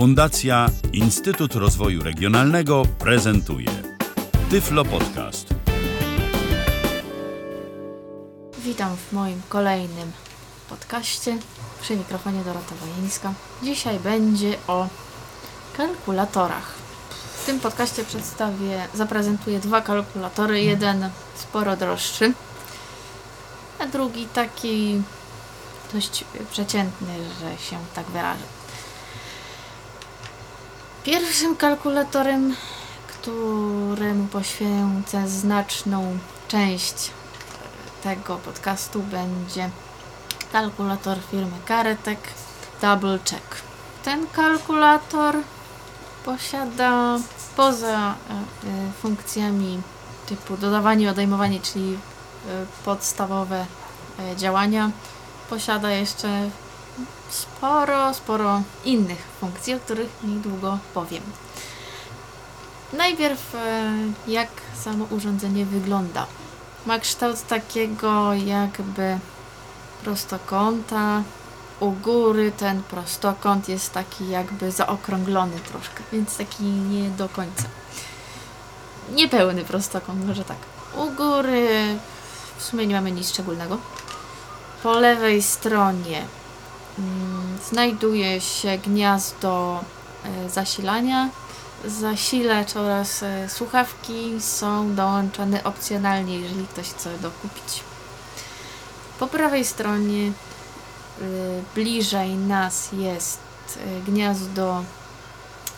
Fundacja 0.00 0.66
Instytut 0.92 1.54
Rozwoju 1.54 2.02
Regionalnego 2.02 2.82
prezentuje 2.98 3.68
Tyflo 4.50 4.84
Podcast. 4.84 5.46
Witam 8.58 8.96
w 8.96 9.12
moim 9.12 9.42
kolejnym 9.48 10.12
podcaście. 10.68 11.38
Przy 11.80 11.96
mikrofonie 11.96 12.44
Dorota 12.44 12.74
Wojeńska. 12.74 13.32
Dzisiaj 13.62 13.98
będzie 13.98 14.56
o 14.66 14.88
kalkulatorach. 15.76 16.74
W 17.42 17.46
tym 17.46 17.60
podcaście 17.60 18.04
przedstawię, 18.04 18.88
zaprezentuję 18.94 19.58
dwa 19.58 19.80
kalkulatory. 19.80 20.62
Jeden 20.62 21.10
sporo 21.34 21.76
droższy, 21.76 22.32
a 23.78 23.86
drugi 23.86 24.26
taki 24.26 25.02
dość 25.92 26.24
przeciętny, 26.50 27.14
że 27.40 27.70
się 27.70 27.76
tak 27.94 28.06
wyrażę. 28.06 28.59
Pierwszym 31.04 31.56
kalkulatorem, 31.56 32.56
któremu 33.08 34.26
poświęcę 34.26 35.28
znaczną 35.28 36.18
część 36.48 37.10
tego 38.02 38.36
podcastu 38.36 39.02
będzie 39.02 39.70
kalkulator 40.52 41.18
firmy 41.30 41.56
Karetek 41.66 42.18
Double 42.82 43.18
Check. 43.18 43.56
Ten 44.04 44.26
kalkulator 44.26 45.36
posiada 46.24 47.18
poza 47.56 47.88
e, 47.88 48.32
e, 48.68 48.92
funkcjami 49.02 49.80
typu 50.26 50.56
dodawanie 50.56 51.04
i 51.04 51.08
odejmowanie, 51.08 51.60
czyli 51.60 51.94
e, 51.94 52.66
podstawowe 52.84 53.66
działania, 54.36 54.90
posiada 55.50 55.90
jeszcze 55.90 56.50
sporo, 57.30 58.14
sporo 58.14 58.62
innych 58.84 59.18
funkcji, 59.40 59.74
o 59.74 59.80
których 59.80 60.08
niedługo 60.24 60.78
powiem. 60.94 61.22
Najpierw 62.92 63.56
jak 64.26 64.48
samo 64.84 65.04
urządzenie 65.10 65.66
wygląda. 65.66 66.26
Ma 66.86 66.98
kształt 66.98 67.46
takiego 67.46 68.34
jakby 68.34 69.18
prostokąta. 70.04 71.22
U 71.80 71.90
góry 71.90 72.52
ten 72.52 72.82
prostokąt 72.82 73.68
jest 73.68 73.92
taki 73.92 74.28
jakby 74.28 74.70
zaokrąglony 74.70 75.60
troszkę, 75.60 76.02
więc 76.12 76.36
taki 76.36 76.64
nie 76.64 77.10
do 77.10 77.28
końca. 77.28 77.64
Niepełny 79.12 79.64
prostokąt, 79.64 80.26
może 80.26 80.44
tak. 80.44 80.56
U 80.96 81.10
góry 81.10 81.68
w 82.56 82.62
sumie 82.62 82.86
nie 82.86 82.94
mamy 82.94 83.12
nic 83.12 83.30
szczególnego. 83.30 83.78
Po 84.82 84.92
lewej 84.92 85.42
stronie 85.42 86.24
znajduje 87.70 88.40
się 88.40 88.78
gniazdo 88.78 89.84
y, 90.46 90.50
zasilania 90.50 91.30
zasilacz 91.84 92.76
oraz 92.76 93.22
e, 93.22 93.48
słuchawki 93.48 94.40
są 94.40 94.94
dołączone 94.94 95.64
opcjonalnie, 95.64 96.40
jeżeli 96.40 96.66
ktoś 96.66 96.88
chce 96.88 97.18
dokupić. 97.18 97.82
Po 99.18 99.26
prawej 99.26 99.64
stronie 99.64 100.26
e, 100.26 100.32
bliżej 101.74 102.34
nas 102.34 102.92
jest 102.92 103.40
e, 103.76 104.00
gniazdo 104.00 104.84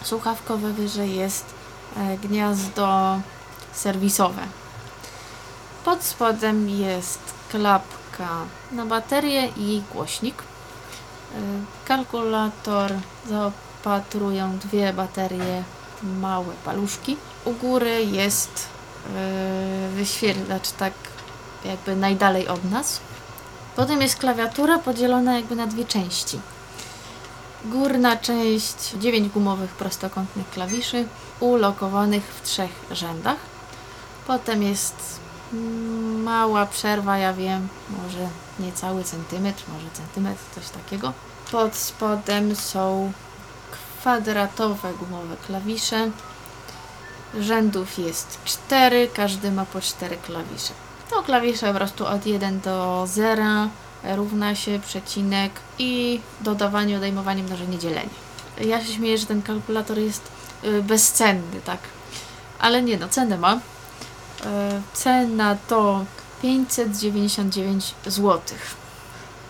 słuchawkowe, 0.03 0.73
wyżej 0.73 1.17
jest 1.17 1.45
gniazdo 2.23 3.21
serwisowe. 3.73 4.43
Pod 5.85 6.03
spodem 6.03 6.69
jest 6.69 7.19
klapka 7.51 8.29
na 8.71 8.87
baterię 8.87 9.47
i 9.57 9.83
głośnik. 9.93 10.43
Kalkulator 11.85 12.93
zaopatrują 13.29 14.59
dwie 14.59 14.93
baterie 14.93 15.63
małe 16.03 16.55
paluszki. 16.65 17.17
U 17.45 17.53
góry 17.53 18.05
jest 18.05 18.69
yy, 19.07 19.89
wyświetlacz 19.97 20.71
tak 20.71 20.93
jakby 21.65 21.97
najdalej 21.97 22.49
od 22.49 22.71
nas. 22.71 23.01
Potem 23.77 24.03
jest 24.03 24.17
klawiatura 24.17 24.79
podzielona 24.79 25.37
jakby 25.37 25.57
na 25.57 25.67
dwie 25.67 25.85
części. 25.85 26.41
Górna 27.65 28.17
część 28.17 28.91
9 29.01 29.33
gumowych 29.33 29.71
prostokątnych 29.71 30.51
klawiszy 30.51 31.07
ulokowanych 31.41 32.25
w 32.25 32.43
trzech 32.43 32.71
rzędach. 32.91 33.37
Potem 34.27 34.63
jest 34.63 35.21
mała 36.25 36.67
przerwa, 36.67 37.19
ja 37.19 37.33
wiem, 37.33 37.69
może 37.91 38.29
niecały 38.63 39.05
centymetr, 39.05 39.65
może 39.69 39.87
centymetr, 39.93 40.41
coś 40.55 40.69
takiego. 40.69 41.13
Pod 41.53 41.77
spodem 41.77 42.57
są 42.57 43.13
kwadratowe 43.71 44.93
gumowe 44.95 45.37
klawisze. 45.47 46.11
Rzędów 47.41 47.99
jest 47.99 48.39
4, 48.45 49.09
każdy 49.15 49.51
ma 49.51 49.65
po 49.65 49.81
4 49.81 50.17
klawisze. 50.17 50.73
To 51.11 51.23
klawisze 51.23 51.67
po 51.67 51.75
prostu 51.75 52.07
od 52.07 52.27
1 52.27 52.61
do 52.61 53.05
0 53.07 53.45
równa 54.05 54.55
się 54.55 54.81
przecinek 54.87 55.53
i 55.79 56.21
dodawanie, 56.41 56.97
odejmowanie, 56.97 57.43
mnożenie, 57.43 57.79
dzielenie. 57.79 58.11
Ja 58.61 58.85
się 58.85 58.93
śmieję, 58.93 59.19
że 59.19 59.27
ten 59.27 59.43
kalkulator 59.43 59.99
jest 59.99 60.23
y, 60.65 60.83
bezcenny, 60.83 61.61
tak. 61.65 61.79
Ale 62.59 62.83
nie 62.83 62.97
no, 62.97 63.09
cenę 63.09 63.39
ma. 63.39 63.55
Y, 63.55 63.61
cena 64.93 65.57
to 65.69 66.05
599 66.43 67.95
zł. 68.07 68.41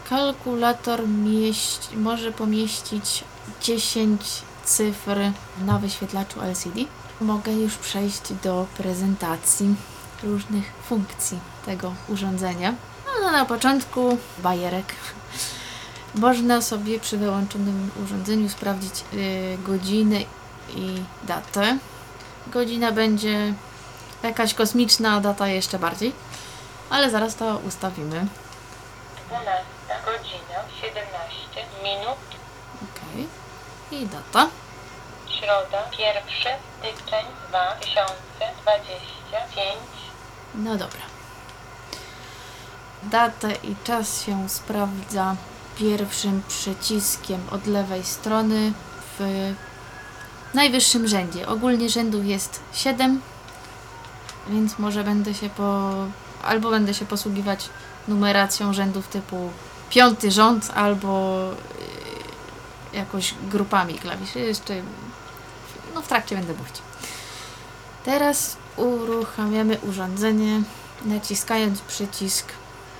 Kalkulator 0.09 1.09
mieści, 1.09 1.97
może 1.97 2.33
pomieścić 2.33 3.25
10 3.63 4.43
cyfr 4.65 5.19
na 5.65 5.79
wyświetlaczu 5.79 6.41
LCD. 6.41 6.81
Mogę 7.21 7.53
już 7.53 7.75
przejść 7.75 8.33
do 8.43 8.67
prezentacji 8.77 9.75
różnych 10.23 10.73
funkcji 10.89 11.39
tego 11.67 11.95
urządzenia. 12.09 12.75
No, 13.07 13.13
no 13.23 13.33
na 13.33 13.45
początku 13.45 14.19
bajerek. 14.39 14.95
Można 16.15 16.63
sobie 16.63 17.01
przy 17.01 17.19
wyłączonym 17.19 17.91
urządzeniu 18.05 18.49
sprawdzić 18.49 19.05
yy, 19.13 19.59
godzinę 19.67 20.21
i 20.77 21.03
datę. 21.29 21.79
Godzina 22.47 22.93
będzie 22.93 23.55
jakaś 24.23 24.55
kosmiczna, 24.55 25.21
data 25.21 25.49
jeszcze 25.49 25.79
bardziej. 25.79 26.13
Ale 26.93 27.11
zaraz 27.11 27.37
to 27.37 27.61
ustawimy. 27.69 28.27
12 29.29 29.65
godzina 30.05 30.59
17 30.81 31.67
minut 31.83 32.19
Ok. 32.83 33.01
I 33.91 34.07
data. 34.07 34.49
Środa, 35.29 35.83
1 35.99 36.23
styczeń 36.81 37.27
2025. 37.49 39.77
No 40.55 40.77
dobra. 40.77 41.03
Datę 43.03 43.53
i 43.63 43.77
czas 43.85 44.25
się 44.25 44.49
sprawdza 44.49 45.37
pierwszym 45.77 46.43
przyciskiem 46.49 47.41
od 47.51 47.67
lewej 47.67 48.05
strony 48.05 48.73
w 49.19 49.55
najwyższym 50.55 51.09
rzędzie. 51.09 51.49
Ogólnie 51.49 51.89
rzędów 51.89 52.27
jest 52.27 52.61
7, 52.73 53.21
więc 54.49 54.79
może 54.79 55.05
będę 55.05 55.35
się 55.35 55.51
po... 55.51 55.93
albo 56.43 56.71
będę 56.71 56.95
się 56.95 57.07
posługiwać 57.07 57.69
numeracją 58.09 58.73
rzędów 58.73 59.09
typu 59.09 59.51
piąty 59.91 60.31
rząd, 60.31 60.71
albo 60.75 61.39
jakoś 62.93 63.35
grupami 63.43 63.95
klawiszy. 63.95 64.41
Jeszcze 64.41 64.75
no 65.95 66.03
w 66.03 66.09
trakcie 66.09 66.37
będę 66.37 66.53
mówić. 66.55 66.75
Teraz 68.05 68.57
uruchamiamy 68.77 69.79
urządzenie 69.79 70.63
naciskając 71.05 71.81
przycisk 71.81 72.53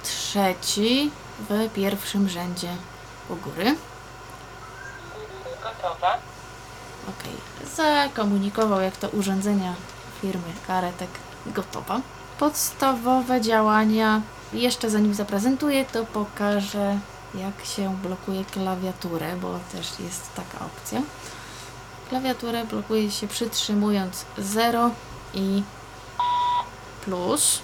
trzeci 0.03 1.11
w 1.49 1.69
pierwszym 1.75 2.29
rzędzie 2.29 2.69
u 3.29 3.37
góry. 3.37 3.77
Gotowa. 5.63 6.19
Ok. 7.09 7.25
Zakomunikował 7.77 8.81
jak 8.81 8.97
to 8.97 9.09
urządzenia 9.09 9.75
firmy 10.21 10.53
Karetek 10.67 11.11
gotowa. 11.47 12.01
Podstawowe 12.43 13.41
działania 13.41 14.21
jeszcze 14.53 14.91
zanim 14.91 15.15
zaprezentuję, 15.15 15.85
to 15.85 16.05
pokażę 16.05 16.99
jak 17.35 17.67
się 17.67 17.97
blokuje 17.97 18.45
klawiaturę, 18.45 19.37
bo 19.37 19.59
też 19.73 20.01
jest 20.01 20.35
taka 20.35 20.65
opcja. 20.67 21.03
Klawiaturę 22.09 22.65
blokuje 22.65 23.11
się 23.11 23.29
przytrzymując 23.29 24.25
0 24.39 24.91
i 25.35 25.63
plus. 27.05 27.63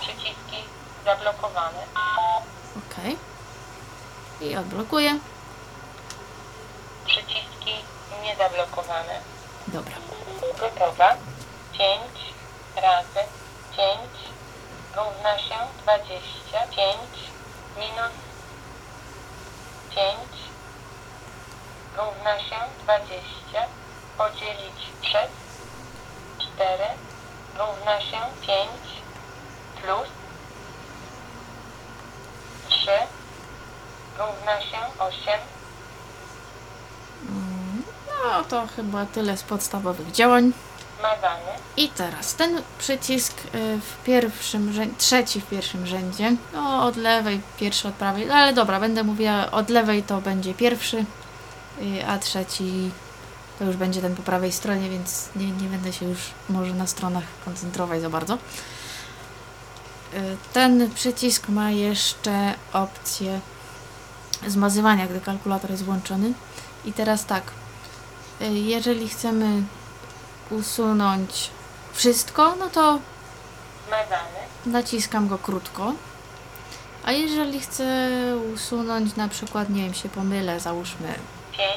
Przyciski 0.00 0.64
zablokowane. 1.04 1.82
OK. 2.76 3.16
I 4.40 4.56
odblokuję. 4.56 5.18
Przyciski 7.06 7.74
niezablokowane. 8.22 9.20
Dobra. 9.68 9.94
Gotowa. 10.60 11.16
5 11.72 12.30
razy 12.76 13.20
5 13.76 13.98
równa 14.96 15.38
się 15.38 15.54
25 15.82 16.98
minus 17.76 18.12
5 19.90 20.16
równa 21.96 22.38
się 22.38 22.56
20 22.82 23.20
podzielić 24.18 24.78
przez 25.02 25.30
4 26.38 26.84
równa 27.58 28.00
się 28.00 28.20
5 28.46 28.68
plus 29.82 30.08
3 32.68 32.90
równa 34.18 34.60
się 34.60 34.78
8 34.98 35.40
No 38.24 38.44
to 38.44 38.66
chyba 38.76 39.06
tyle 39.06 39.36
z 39.36 39.42
podstawowych 39.42 40.12
działań. 40.12 40.52
I 41.76 41.88
teraz 41.88 42.34
ten 42.34 42.62
przycisk 42.78 43.34
y, 43.54 43.80
w 43.80 44.04
pierwszym 44.04 44.72
rzędzie, 44.72 44.94
trzeci 44.98 45.40
w 45.40 45.46
pierwszym 45.46 45.86
rzędzie, 45.86 46.36
no 46.52 46.84
od 46.84 46.96
lewej, 46.96 47.40
pierwszy 47.58 47.88
od 47.88 47.94
prawej, 47.94 48.26
no 48.26 48.34
ale 48.34 48.52
dobra, 48.52 48.80
będę 48.80 49.04
mówiła 49.04 49.50
od 49.50 49.70
lewej 49.70 50.02
to 50.02 50.20
będzie 50.20 50.54
pierwszy, 50.54 51.04
y, 51.82 52.06
a 52.06 52.18
trzeci 52.18 52.90
to 53.58 53.64
już 53.64 53.76
będzie 53.76 54.00
ten 54.00 54.16
po 54.16 54.22
prawej 54.22 54.52
stronie, 54.52 54.90
więc 54.90 55.28
nie, 55.36 55.46
nie 55.46 55.68
będę 55.68 55.92
się 55.92 56.06
już 56.06 56.18
może 56.48 56.74
na 56.74 56.86
stronach 56.86 57.24
koncentrować 57.44 58.00
za 58.00 58.10
bardzo. 58.10 58.34
Y, 58.34 58.38
Ten 60.52 60.90
przycisk 60.94 61.48
ma 61.48 61.70
jeszcze 61.70 62.54
opcję 62.72 63.40
zmazywania, 64.46 65.06
gdy 65.06 65.20
kalkulator 65.20 65.70
jest 65.70 65.84
włączony. 65.84 66.32
I 66.84 66.92
teraz 66.92 67.26
tak, 67.26 67.42
jeżeli 68.40 69.08
chcemy 69.08 69.62
usunąć 70.50 71.50
wszystko, 71.92 72.56
no 72.58 72.68
to 72.70 72.98
naciskam 74.66 75.28
go 75.28 75.38
krótko. 75.38 75.92
A 77.04 77.12
jeżeli 77.12 77.60
chcę 77.60 77.86
usunąć 78.54 79.16
na 79.16 79.28
przykład, 79.28 79.68
nie 79.70 79.82
wiem, 79.82 79.94
się 79.94 80.08
pomylę, 80.08 80.60
załóżmy 80.60 81.14
5 81.52 81.70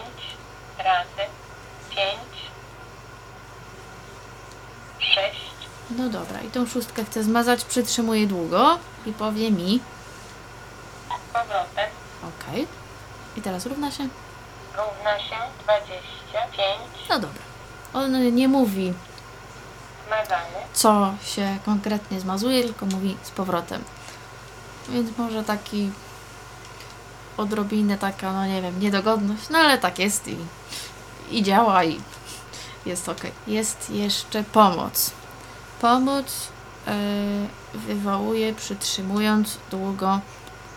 razy 0.78 1.30
5 1.90 2.10
6 5.00 5.20
No 5.98 6.10
dobra, 6.10 6.42
i 6.42 6.48
tą 6.48 6.66
szóstkę 6.66 7.06
chcę 7.06 7.24
zmazać, 7.24 7.66
przytrzymuję 7.66 8.28
długo 8.28 8.78
i 9.06 9.12
powie 9.14 9.52
mi 9.52 9.80
z 11.30 11.34
powrotem 11.34 11.90
OK. 12.24 12.68
I 13.38 13.42
teraz 13.42 13.66
równa 13.66 13.92
się. 13.92 14.08
równa 14.78 15.20
się 15.20 15.36
25 15.64 16.64
No 17.10 17.20
dobra. 17.20 17.53
On 17.94 18.36
nie 18.36 18.48
mówi, 18.48 18.94
co 20.74 21.13
się 21.25 21.57
konkretnie 21.66 22.19
zmazuje, 22.19 22.63
tylko 22.63 22.86
mówi 22.86 23.18
z 23.24 23.31
powrotem. 23.31 23.84
Więc 24.90 25.18
może 25.18 25.44
taki 25.44 25.92
odrobinę 27.38 27.98
taka, 27.98 28.34
no 28.34 28.45
nie 28.45 28.62
wiem, 28.62 28.80
niedogodność, 28.80 29.50
no 29.50 29.57
ale 29.57 29.78
tak 29.78 30.00
jest 30.00 30.28
i, 30.28 30.38
i 31.31 31.44
działa 31.44 31.84
i 31.84 32.01
jest 32.86 33.10
ok. 33.10 33.22
Jest 33.48 33.90
jeszcze 33.90 34.44
pomoc. 34.44 35.12
Pomoc 35.81 36.48
e, 36.88 36.94
wywołuje 37.74 38.54
przytrzymując 38.54 39.57
długo 39.72 40.19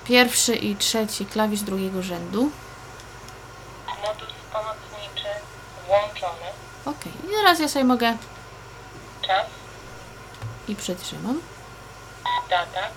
pierwszy 0.04 0.54
i 0.54 0.76
trzeci 0.76 1.26
klawisz 1.26 1.60
drugiego 1.60 2.02
rzędu. 2.02 2.50
modus 3.86 4.34
pomocniczy 4.52 5.28
włączony 5.86 6.65
Ok, 6.86 7.06
i 7.06 7.28
teraz 7.28 7.60
ja 7.60 7.68
sobie 7.68 7.84
mogę 7.84 8.16
czas 9.22 9.46
i 10.68 10.76
przytrzymam. 10.76 11.40
data 12.50 12.88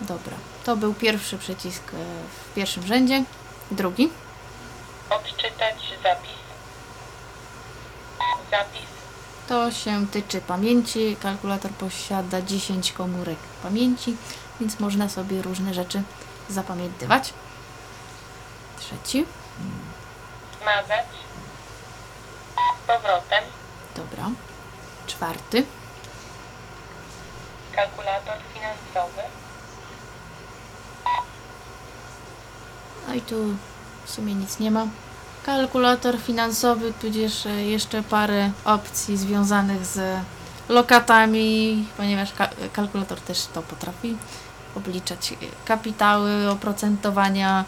Dobra, 0.00 0.36
to 0.64 0.76
był 0.76 0.94
pierwszy 0.94 1.38
przycisk 1.38 1.82
e, 1.94 1.96
w 2.50 2.54
pierwszym 2.54 2.86
rzędzie. 2.86 3.24
Drugi. 3.70 4.10
odczytać 5.10 5.76
zapis 6.02 6.42
zapis 8.50 8.88
To 9.48 9.70
się 9.70 10.06
tyczy 10.06 10.40
pamięci. 10.40 11.16
Kalkulator 11.22 11.70
posiada 11.70 12.42
10 12.42 12.92
komórek 12.92 13.38
pamięci, 13.62 14.16
więc 14.60 14.80
można 14.80 15.08
sobie 15.08 15.42
różne 15.42 15.74
rzeczy 15.74 16.02
zapamiętywać. 16.48 17.32
Trzeci. 18.78 19.24
zmazać 20.62 21.06
powrotem 22.96 23.44
Dobra. 23.96 24.30
Czwarty. 25.06 25.64
kalkulator 27.76 28.34
finansowy 28.54 29.22
No 33.08 33.14
i 33.14 33.20
tu 33.20 33.36
w 34.04 34.10
sumie 34.10 34.34
nic 34.34 34.58
nie 34.58 34.70
ma. 34.70 34.86
Kalkulator 35.46 36.18
finansowy, 36.20 36.92
tudzież 37.00 37.46
e, 37.46 37.50
jeszcze 37.62 38.02
parę 38.02 38.50
opcji 38.64 39.16
związanych 39.16 39.86
z 39.86 40.20
lokatami, 40.68 41.86
ponieważ 41.96 42.32
ka- 42.32 42.50
kalkulator 42.72 43.20
też 43.20 43.46
to 43.46 43.62
potrafi 43.62 44.16
obliczać 44.76 45.32
e, 45.32 45.36
kapitały, 45.64 46.50
oprocentowania, 46.50 47.64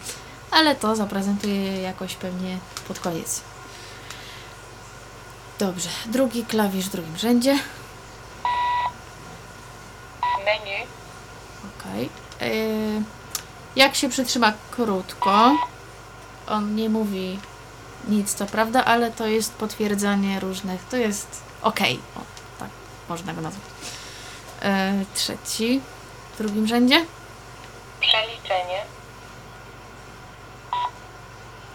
ale 0.51 0.75
to 0.75 0.95
zaprezentuję 0.95 1.81
jakoś 1.81 2.15
pewnie 2.15 2.57
pod 2.87 2.99
koniec. 2.99 3.41
Dobrze, 5.59 5.89
drugi 6.05 6.45
klawisz 6.45 6.85
w 6.85 6.91
drugim 6.91 7.17
rzędzie. 7.17 7.59
menu 10.45 10.87
Okej. 11.79 12.09
Yy, 12.41 13.03
Jak 13.75 13.95
się 13.95 14.09
przytrzyma 14.09 14.53
krótko, 14.71 15.57
on 16.47 16.75
nie 16.75 16.89
mówi 16.89 17.39
nic, 18.07 18.33
co 18.33 18.45
prawda, 18.45 18.85
ale 18.85 19.11
to 19.11 19.27
jest 19.27 19.53
potwierdzanie 19.53 20.39
różnych. 20.39 20.83
To 20.83 20.97
jest 20.97 21.43
ok. 21.61 21.79
O, 22.15 22.19
tak 22.59 22.69
można 23.09 23.33
go 23.33 23.41
nazwać. 23.41 23.65
Yy, 24.61 25.05
trzeci 25.13 25.81
w 26.33 26.37
drugim 26.37 26.67
rzędzie. 26.67 27.05
przeliczenie 28.01 28.81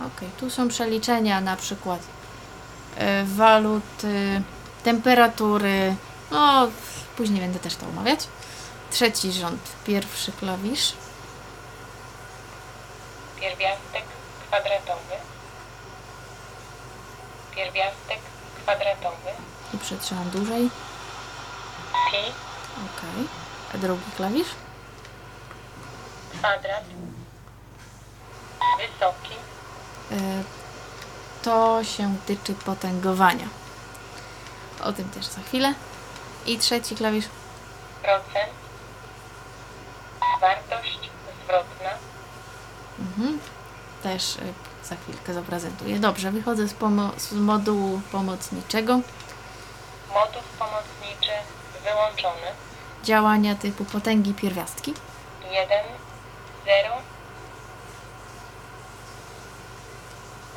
Ok, 0.00 0.20
tu 0.40 0.50
są 0.50 0.68
przeliczenia 0.68 1.40
na 1.40 1.56
przykład 1.56 2.00
walut, 3.24 4.02
yy, 4.02 4.42
temperatury. 4.84 5.96
No, 6.30 6.68
później 7.16 7.40
będę 7.40 7.58
też 7.58 7.76
to 7.76 7.86
omawiać. 7.86 8.28
Trzeci 8.90 9.32
rząd, 9.32 9.60
pierwszy 9.86 10.32
klawisz. 10.32 10.92
pierwiastek 13.40 14.04
kwadratowy 14.46 15.14
pierwiastek 17.54 18.18
kwadratowy 18.62 19.30
I 19.74 19.78
przytrzymam 19.78 20.30
dłużej. 20.30 20.70
pi 22.10 22.18
Ok. 22.86 23.28
A 23.74 23.78
drugi 23.78 24.10
klawisz? 24.16 24.48
kwadrat 26.38 26.84
wysoki 28.78 29.34
E, 30.12 30.16
To 31.42 31.84
się 31.84 32.16
tyczy 32.26 32.54
potęgowania. 32.54 33.46
O 34.84 34.92
tym 34.92 35.10
też 35.10 35.26
za 35.26 35.40
chwilę. 35.40 35.74
I 36.46 36.58
trzeci 36.58 36.96
klawisz. 36.96 37.24
procent 38.02 38.52
wartość 40.40 41.10
zwrotna 41.44 41.90
Mhm. 42.98 43.38
Też 44.02 44.36
e, 44.36 44.40
za 44.88 44.96
chwilkę 44.96 45.34
zaprezentuję. 45.34 45.98
Dobrze, 45.98 46.30
wychodzę 46.30 46.68
z, 46.68 46.74
pomo- 46.74 47.18
z 47.18 47.32
modułu 47.32 48.00
pomocniczego. 48.12 48.92
modus 50.14 50.42
pomocniczy 50.58 51.30
wyłączony 51.84 52.46
Działania 53.04 53.54
typu 53.54 53.84
potęgi 53.84 54.34
pierwiastki. 54.34 54.94
1 55.50 55.68
0 56.66 56.96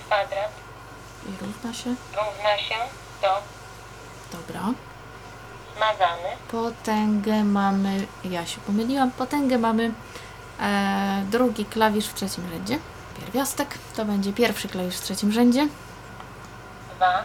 kwadrat 0.05 0.51
I 1.29 1.45
równa 1.45 1.73
się. 1.73 1.89
równa 2.15 2.57
się 2.57 2.75
do 3.21 3.27
Dobra. 4.37 4.61
zmazany 5.75 6.29
Potęgę 6.51 7.43
mamy. 7.43 8.07
Ja 8.23 8.45
się 8.45 8.61
pomyliłam. 8.61 9.11
Potęgę 9.11 9.57
mamy. 9.57 9.91
E, 10.61 11.23
drugi 11.31 11.65
klawisz 11.65 12.07
w 12.07 12.13
trzecim 12.13 12.49
rzędzie. 12.49 12.79
Pierwiastek. 13.19 13.77
To 13.95 14.05
będzie 14.05 14.33
pierwszy 14.33 14.67
klawisz 14.67 14.95
w 14.97 15.01
trzecim 15.01 15.31
rzędzie. 15.31 15.67
2 16.95 17.23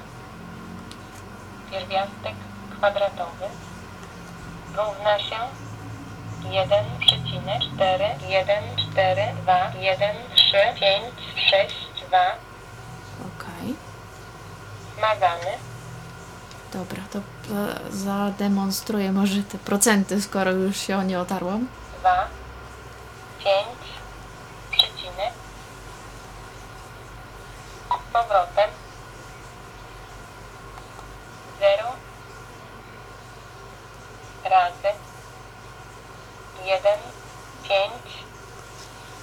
pierwiastek 1.70 2.34
kwadratowy 2.78 3.44
równa 4.76 5.18
się 5.18 5.36
1,4 6.44 8.28
1 8.28 8.64
4 8.92 9.22
2 9.42 9.72
1 9.80 10.16
3 10.34 10.56
5 10.80 11.04
6 11.50 11.76
2 12.08 12.18
Okej 12.18 12.47
wymagany. 14.98 15.58
Dobra, 16.72 17.02
to 17.12 17.18
e, 17.18 17.22
zademonstruję 17.90 19.12
może 19.12 19.42
te 19.42 19.58
procenty, 19.58 20.22
skoro 20.22 20.50
już 20.50 20.76
się 20.76 20.96
o 20.96 21.02
nie 21.02 21.20
otarłam. 21.20 21.68
2, 22.00 22.28
5, 23.38 23.66
przecinek. 24.70 25.32
Z 27.88 28.12
powrotem. 28.12 28.70
0 31.60 31.84
razy 34.44 34.88
1, 36.64 36.98
5 37.68 37.92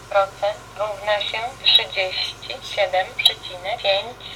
procent 0.09 0.57
równa 0.79 1.21
się 1.21 1.37
37,5 1.63 4.34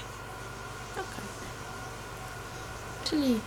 Czyli 3.19 3.39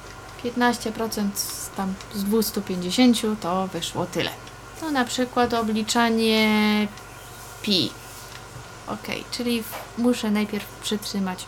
15% 0.55 1.29
z, 1.35 1.71
tam 1.77 1.95
z 2.15 2.25
250 2.25 3.19
to 3.41 3.67
wyszło 3.67 4.07
tyle. 4.07 4.31
To 4.81 4.91
na 4.91 5.05
przykład 5.05 5.55
obliczanie 5.55 6.49
pi. 7.63 7.93
Ok, 8.89 9.07
czyli 9.31 9.65
muszę 9.99 10.31
najpierw 10.31 10.67
przytrzymać 10.83 11.45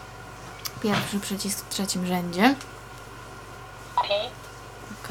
pierwszy 0.83 1.21
przycisk 1.21 1.65
w 1.65 1.69
trzecim 1.69 2.07
rzędzie. 2.07 2.55
pi 4.03 4.15
Ok. 4.93 5.09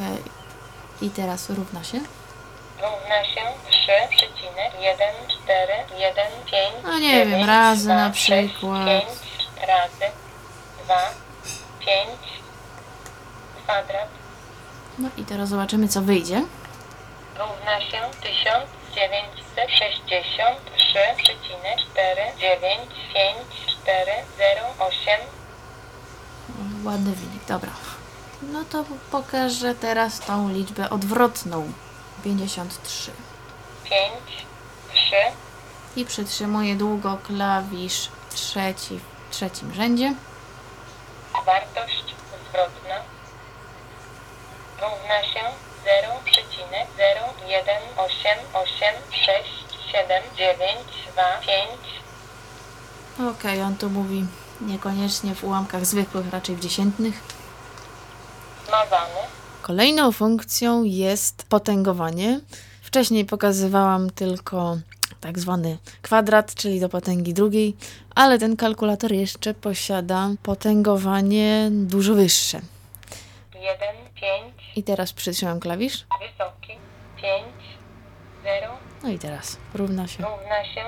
I 1.01 1.09
teraz 1.09 1.49
równa 1.49 1.83
się. 1.83 1.99
równa 2.77 3.25
się 3.25 3.41
trzy 3.71 3.91
przecinek 4.17 4.71
jeden 4.81 5.13
cztery 5.29 5.73
jeden 5.99 6.31
pięć 6.51 6.73
No 6.83 6.99
nie 6.99 7.25
wiem, 7.25 7.47
razy 7.47 7.87
na 7.87 8.09
przykład. 8.09 8.85
pięć 8.87 9.19
razy 9.67 10.11
dwa 10.83 11.09
pięć 11.79 12.19
kwadrat 13.63 14.07
No 14.99 15.09
i 15.17 15.23
teraz 15.23 15.49
zobaczymy 15.49 15.87
co 15.87 16.01
wyjdzie. 16.01 16.41
równa 17.39 17.81
się 17.81 18.01
1963,4954008 23.93 25.19
O, 26.49 26.87
Ładny 26.89 27.11
wynik, 27.15 27.45
dobra. 27.47 27.71
No 28.41 28.63
to 28.65 28.83
pokażę 29.11 29.75
teraz 29.75 30.19
tą 30.19 30.49
liczbę 30.49 30.89
odwrotną. 30.89 31.71
53. 32.23 33.11
5 33.83 34.01
3 34.93 35.15
I 35.95 36.05
przytrzymuję 36.05 36.75
długo 36.75 37.17
klawisz 37.23 38.09
trzeci 38.29 38.99
w 38.99 39.33
trzecim 39.35 39.73
rzędzie. 39.73 40.13
wartość 41.45 42.03
zwrotna 42.49 42.95
równa 44.83 45.23
się 45.33 45.43
0,188867925 53.19 53.29
Okej, 53.29 53.61
on 53.61 53.75
tu 53.75 53.89
mówi 53.89 54.25
niekoniecznie 54.61 55.35
w 55.35 55.43
ułamkach 55.43 55.85
zwykłych, 55.85 56.31
raczej 56.31 56.55
w 56.55 56.59
dziesiętnych. 56.59 57.21
zmazany 58.67 59.19
Kolejną 59.61 60.11
funkcją 60.11 60.83
jest 60.83 61.43
potęgowanie. 61.49 62.39
Wcześniej 62.81 63.25
pokazywałam 63.25 64.09
tylko 64.09 64.77
tak 65.21 65.39
zwany 65.39 65.77
kwadrat, 66.01 66.55
czyli 66.55 66.79
do 66.79 66.89
potęgi 66.89 67.33
drugiej, 67.33 67.75
ale 68.15 68.39
ten 68.39 68.55
kalkulator 68.55 69.11
jeszcze 69.11 69.53
posiada 69.53 70.29
potęgowanie 70.43 71.69
dużo 71.71 72.13
wyższe. 72.13 72.61
1 73.63 73.95
5 74.15 74.53
I 74.75 74.83
teraz 74.83 75.13
przytrzymam 75.13 75.59
klawisz. 75.59 75.93
wysoki 76.21 76.73
5 77.21 77.43
0 78.43 78.67
No 79.03 79.09
i 79.09 79.19
teraz 79.19 79.57
równa 79.73 80.07
się. 80.07 80.23
równa 80.23 80.65
się 80.65 80.83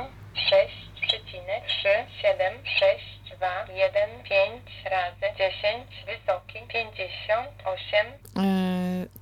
6,37761 3.39 4.61
razy 4.91 5.25
10 5.37 5.87
wysoki 6.05 6.59
58 6.73 8.05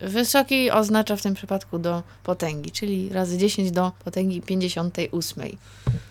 Yy, 0.02 0.08
wysoki 0.10 0.72
oznacza 0.72 1.16
w 1.16 1.22
tym 1.22 1.34
przypadku 1.34 1.80
do 1.80 2.04
potęgi, 2.24 2.72
czyli 2.72 3.10
razy 3.10 3.38
10 3.38 3.72
do 3.72 3.92
potęgi 4.04 4.42
58. 4.42 5.58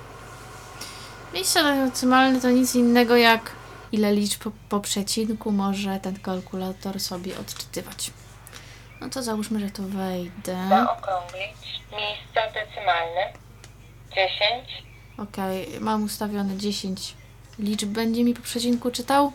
Miejsca 1.34 1.86
decymalne 1.86 2.42
to 2.42 2.50
nic 2.50 2.76
innego 2.76 3.16
jak 3.16 3.52
ile 3.92 4.14
liczb 4.14 4.44
po, 4.44 4.52
po 4.70 4.80
przecinku 4.80 5.52
może 5.52 6.00
ten 6.00 6.20
kalkulator 6.20 7.00
sobie 7.00 7.40
odczytywać. 7.40 8.12
No 9.02 9.10
to 9.10 9.24
załóżmy, 9.24 9.60
że 9.60 9.70
tu 9.70 9.84
wejdę. 9.84 10.70
zaokrąglić, 10.70 11.82
miejsca 11.92 12.42
decymaalne, 12.54 13.34
10, 14.16 14.84
Ok, 15.18 15.38
mam 15.80 16.04
ustawione 16.04 16.58
10 16.58 17.16
liczb. 17.60 17.90
Będzie 17.90 18.24
mi 18.24 18.34
po 18.34 18.42
przecinku 18.42 18.92
czytał? 18.92 19.32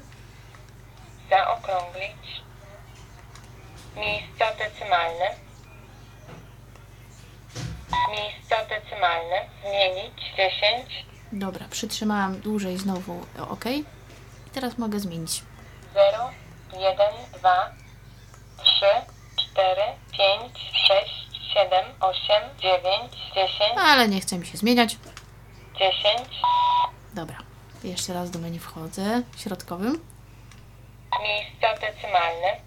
zaokrąglić, 1.30 2.42
miejsca 3.96 4.44
decymaalne, 4.58 5.30
miejsca 8.10 8.56
decymaalne, 8.68 9.48
zmienić 9.62 10.12
10, 10.36 11.06
Dobra, 11.32 11.66
przytrzymałam 11.70 12.40
dłużej 12.40 12.78
znowu 12.78 13.26
OK. 13.48 13.64
I 14.46 14.50
teraz 14.52 14.78
mogę 14.78 15.00
zmienić. 15.00 15.42
0, 15.94 16.30
1, 16.72 16.96
2, 17.38 17.70
3, 18.64 18.86
4, 19.52 19.82
5, 20.12 20.52
6, 20.88 21.25
7, 21.54 21.84
8, 22.00 22.18
9, 22.58 22.82
10, 23.34 23.52
Ale 23.76 24.08
nie 24.08 24.20
chce 24.20 24.38
mi 24.38 24.46
się 24.46 24.58
zmieniać. 24.58 24.96
10, 25.78 25.94
Dobra, 27.14 27.36
jeszcze 27.84 28.14
raz 28.14 28.30
do 28.30 28.38
menu 28.38 28.58
wchodzę. 28.58 29.22
Środkowym. 29.36 30.00
miejsca 31.22 31.74
decymaalne, 31.86 32.60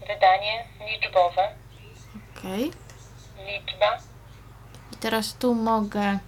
wydanie 0.00 0.64
liczbowe, 0.90 1.48
OK. 2.36 2.42
liczba, 3.46 3.98
teraz 5.00 5.34
tu 5.34 5.54
mogę 5.54 6.18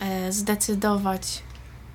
e, 0.00 0.32
zdecydować, 0.32 1.22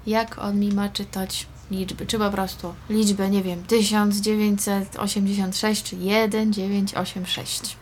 jak 0.07 0.37
on 0.37 0.59
mi 0.59 0.73
ma 0.73 0.89
czytać 0.89 1.45
liczby. 1.71 2.05
Czy 2.05 2.19
po 2.19 2.29
prostu 2.31 2.75
liczbę, 2.89 3.29
nie 3.29 3.43
wiem, 3.43 3.63
1986 3.63 5.83
czy 5.83 5.89
1986. 5.95 7.77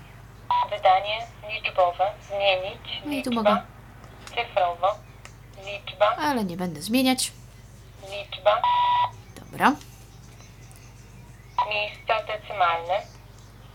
Wydanie 0.85 1.27
liczbowe. 1.49 2.11
Zmienić. 2.27 3.01
No 3.05 3.11
i 3.11 3.23
tu 3.23 3.29
liczba. 3.29 3.43
mogę. 3.43 3.61
Cyfrowo. 4.29 4.87
Liczba. 5.65 6.15
Ale 6.15 6.43
nie 6.43 6.57
będę 6.57 6.81
zmieniać. 6.81 7.31
Liczba. 8.01 8.61
Dobra. 9.39 9.75
Miejsca 11.69 12.13
decymaalne. 12.27 13.01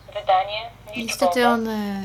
Wydanie 0.06 0.70
liczbowe. 0.86 1.02
Niestety 1.02 1.48
on 1.48 1.68
e, 1.68 2.02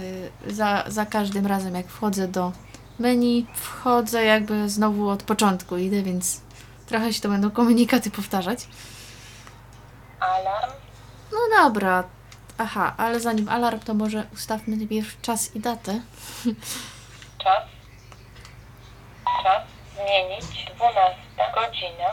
za, 0.47 0.83
za 0.87 1.05
każdym 1.05 1.47
razem 1.47 1.75
jak 1.75 1.87
wchodzę 1.87 2.27
do 2.27 2.51
menu, 2.99 3.45
wchodzę 3.53 4.25
jakby 4.25 4.69
znowu 4.69 5.09
od 5.09 5.23
początku 5.23 5.77
idę, 5.77 6.01
więc 6.01 6.41
trochę 6.85 7.13
się 7.13 7.21
to 7.21 7.29
będą 7.29 7.51
komunikaty 7.51 8.11
powtarzać. 8.11 8.67
Alarm. 10.19 10.71
No 11.31 11.63
dobra. 11.63 12.03
Aha, 12.57 12.93
ale 12.97 13.19
zanim 13.19 13.49
alarm, 13.49 13.79
to 13.79 13.93
może 13.93 14.25
ustawmy 14.33 14.77
najpierw 14.77 15.21
czas 15.21 15.55
i 15.55 15.59
datę. 15.59 16.01
Czas. 17.43 17.63
Czas. 19.43 19.63
Zmienić. 19.95 20.71
12 20.75 21.19
godzina. 21.55 22.09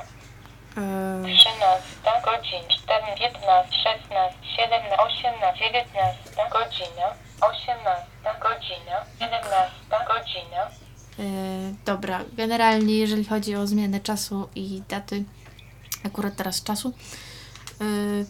Eee, 0.77 1.37
13 1.37 2.23
godzin, 2.25 2.63
14, 2.69 3.17
15, 3.19 3.77
16, 3.85 4.39
17, 4.57 4.97
18, 4.99 5.65
19 5.65 6.19
godzina, 6.53 7.07
18 7.41 8.07
godzina, 8.41 8.97
17 9.19 10.05
godzina, 10.09 10.71
Yy, 11.19 11.75
dobra, 11.85 12.25
generalnie 12.33 12.99
jeżeli 12.99 13.25
chodzi 13.25 13.57
o 13.57 13.67
zmianę 13.67 14.01
czasu 14.01 14.49
i 14.55 14.83
daty, 14.89 15.25
akurat 16.07 16.37
teraz 16.37 16.63
czasu, 16.63 16.93
yy, 17.81 18.27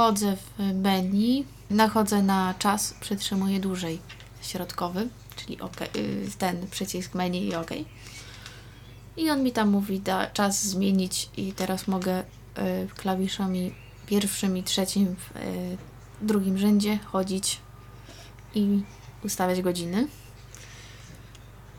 wchodzę 0.00 0.36
w 0.36 0.58
menu, 0.74 1.44
nachodzę 1.70 2.22
na 2.22 2.54
czas, 2.58 2.94
przytrzymuję 3.00 3.60
dłużej 3.60 3.98
środkowy, 4.42 5.08
czyli 5.36 5.60
OK, 5.60 5.80
yy, 5.80 6.28
ten 6.38 6.66
przycisk 6.68 7.14
menu 7.14 7.48
i 7.48 7.54
OK. 7.54 7.70
I 9.16 9.30
on 9.30 9.42
mi 9.42 9.52
tam 9.52 9.68
mówi, 9.68 10.00
da 10.00 10.26
czas 10.26 10.62
zmienić 10.62 11.28
i 11.36 11.52
teraz 11.52 11.88
mogę 11.88 12.24
yy, 12.56 12.88
klawiszami 12.96 13.74
pierwszym 14.06 14.56
i 14.56 14.62
trzecim 14.62 15.16
w 15.16 15.34
yy, 15.34 15.76
drugim 16.22 16.58
rzędzie 16.58 16.98
chodzić 17.04 17.58
i 18.54 18.82
ustawiać 19.24 19.60
godziny. 19.62 20.08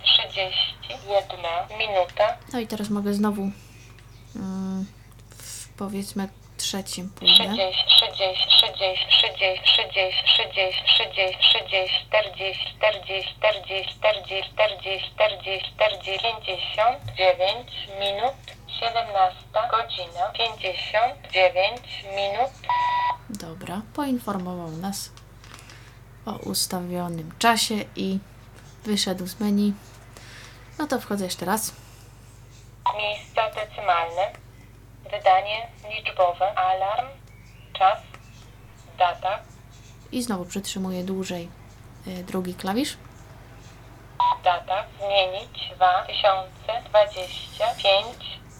31 0.03 1.39
minuta, 1.79 2.37
No 2.53 2.59
i 2.59 2.67
teraz 2.67 2.89
mogę 2.89 3.13
znowu 3.13 3.51
mm, 4.35 4.85
w 5.29 5.69
powiedzmy 5.69 6.29
trzecim 6.61 7.09
pójdę. 7.09 7.33
30, 7.33 7.83
30, 7.87 8.47
30, 8.57 9.07
30, 9.09 9.65
30, 9.67 10.23
30, 10.23 10.83
30, 10.85 11.43
30, 11.43 12.05
40, 12.07 12.75
40, 12.77 13.35
40, 13.37 13.93
40, 13.99 14.49
40, 14.53 15.01
40, 15.15 15.71
40, 15.75 16.21
59 16.45 17.87
minut, 17.99 18.35
17 18.79 19.37
godzina, 19.71 20.29
59 20.33 21.81
minut, 22.15 22.51
Dobra, 23.39 23.81
poinformował 23.93 24.71
nas 24.71 25.11
o 26.25 26.31
ustawionym 26.31 27.31
czasie 27.39 27.75
i 27.95 28.19
wyszedł 28.83 29.27
z 29.27 29.39
menu. 29.39 29.73
No 30.79 30.87
to 30.87 30.99
wchodzę 30.99 31.25
jeszcze 31.25 31.45
raz. 31.45 31.73
Miejsca 32.97 33.49
decymaalne. 33.49 34.31
Wydanie 35.11 35.67
liczbowe. 35.89 36.57
Alarm. 36.57 37.07
Czas. 37.73 37.99
Data. 38.97 39.39
I 40.11 40.21
znowu 40.23 40.45
przytrzymuję 40.45 41.03
dłużej 41.03 41.49
y, 42.07 42.23
drugi 42.23 42.53
klawisz. 42.55 42.97
Data. 44.43 44.83
Zmienić. 44.99 45.71
2025. 45.75 48.05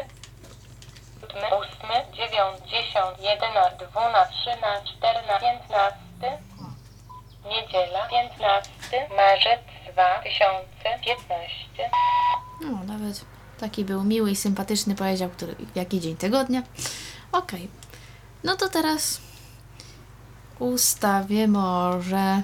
Ósmy, 1.30 2.12
dziewiąty, 2.12 2.68
dziesiąty, 2.68 3.22
jedenasty, 3.22 3.86
dwunasty, 3.86 4.34
trzynasty, 4.34 4.88
czternasty, 4.88 5.40
piętnasty. 5.40 6.28
Niedziela, 7.44 8.08
15 8.08 9.08
marzec 9.16 9.60
2015. 9.92 11.90
No, 12.60 12.84
nawet 12.84 13.24
taki 13.60 13.84
był 13.84 14.04
miły 14.04 14.30
i 14.30 14.36
sympatyczny, 14.36 14.94
powiedział, 14.94 15.30
który, 15.30 15.56
jaki 15.74 16.00
dzień 16.00 16.16
tygodnia. 16.16 16.62
Okej. 17.32 17.68
No 18.44 18.56
to 18.56 18.68
teraz 18.68 19.20
ustawię 20.58 21.48
może 21.48 22.42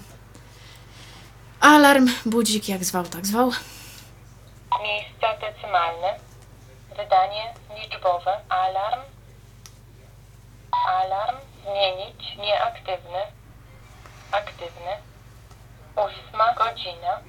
alarm, 1.61 2.09
budzik, 2.27 2.69
jak 2.69 2.85
zwał, 2.85 3.05
tak 3.05 3.27
zwał. 3.27 3.51
Miejsca 4.83 5.37
decymaalne. 5.41 6.28
Wydanie 6.99 7.55
liczbowe. 7.75 8.41
Alarm. 8.49 9.01
Alarm. 10.89 11.37
Zmienić. 11.63 12.37
Nieaktywny. 12.37 13.19
Aktywny. 14.33 14.93
Ósma 15.97 16.55
godzina. 16.55 17.21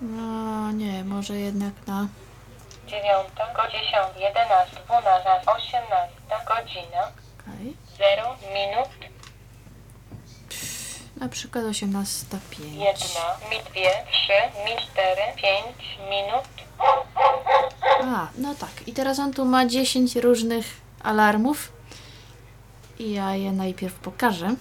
No 0.00 0.72
nie, 0.72 1.04
może 1.04 1.34
jednak 1.34 1.74
na 1.86 2.06
Dziewiąta, 2.86 3.68
dziesiąta, 3.72 4.18
jedenasta, 4.18 4.80
dwunasta, 4.84 5.52
osiemnasta 5.52 6.44
godzina. 6.48 7.02
okej. 7.40 7.76
Zero 7.98 8.36
minut. 8.54 8.88
Na 11.22 11.28
przykład 11.28 11.64
18.05. 11.64 12.64
Jedna, 12.64 13.26
mi 13.50 13.70
dwie, 13.70 13.90
trzy, 14.12 14.64
mi 14.64 14.86
cztery, 14.86 15.22
pięć 15.36 15.98
minut. 16.10 16.44
A, 18.04 18.28
no 18.38 18.54
tak. 18.54 18.70
I 18.86 18.92
teraz 18.92 19.18
on 19.18 19.32
tu 19.32 19.44
ma 19.44 19.66
10 19.66 20.16
różnych 20.16 20.66
alarmów. 21.02 21.72
I 22.98 23.12
ja 23.12 23.34
je 23.34 23.52
najpierw 23.52 23.94
pokażę. 23.94 24.54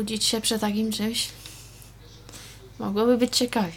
Budzić 0.00 0.24
się 0.24 0.40
przy 0.40 0.58
takim 0.58 0.92
czymś. 0.92 1.28
Mogłoby 2.78 3.16
być 3.18 3.36
ciekawie. 3.36 3.72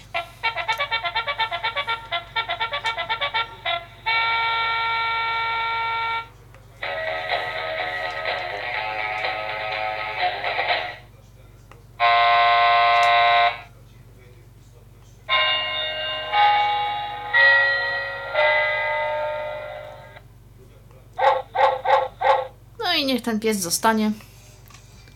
No 22.80 22.94
i 22.94 23.06
niech 23.06 23.22
ten 23.22 23.40
pies 23.40 23.58
zostanie. 23.58 24.12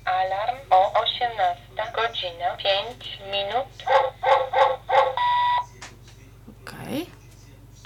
Alarm 0.07 0.57
o 0.69 0.93
18 0.93 1.91
godzina 1.95 2.57
5 2.57 3.19
minut. 3.31 3.67
Okej. 6.63 7.05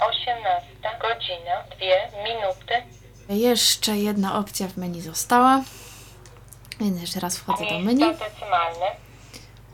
18 0.00 0.98
godzina 1.00 1.62
2 1.62 2.22
minuty. 2.24 2.74
Jeszcze 3.52 3.96
jedna 3.96 4.38
opcja 4.38 4.68
w 4.68 4.76
menu 4.76 5.00
została. 5.00 5.62
Więc 6.80 7.00
jeszcze 7.00 7.20
raz 7.20 7.38
wchodzę 7.38 7.64
do 7.66 7.78
menu. 7.78 8.04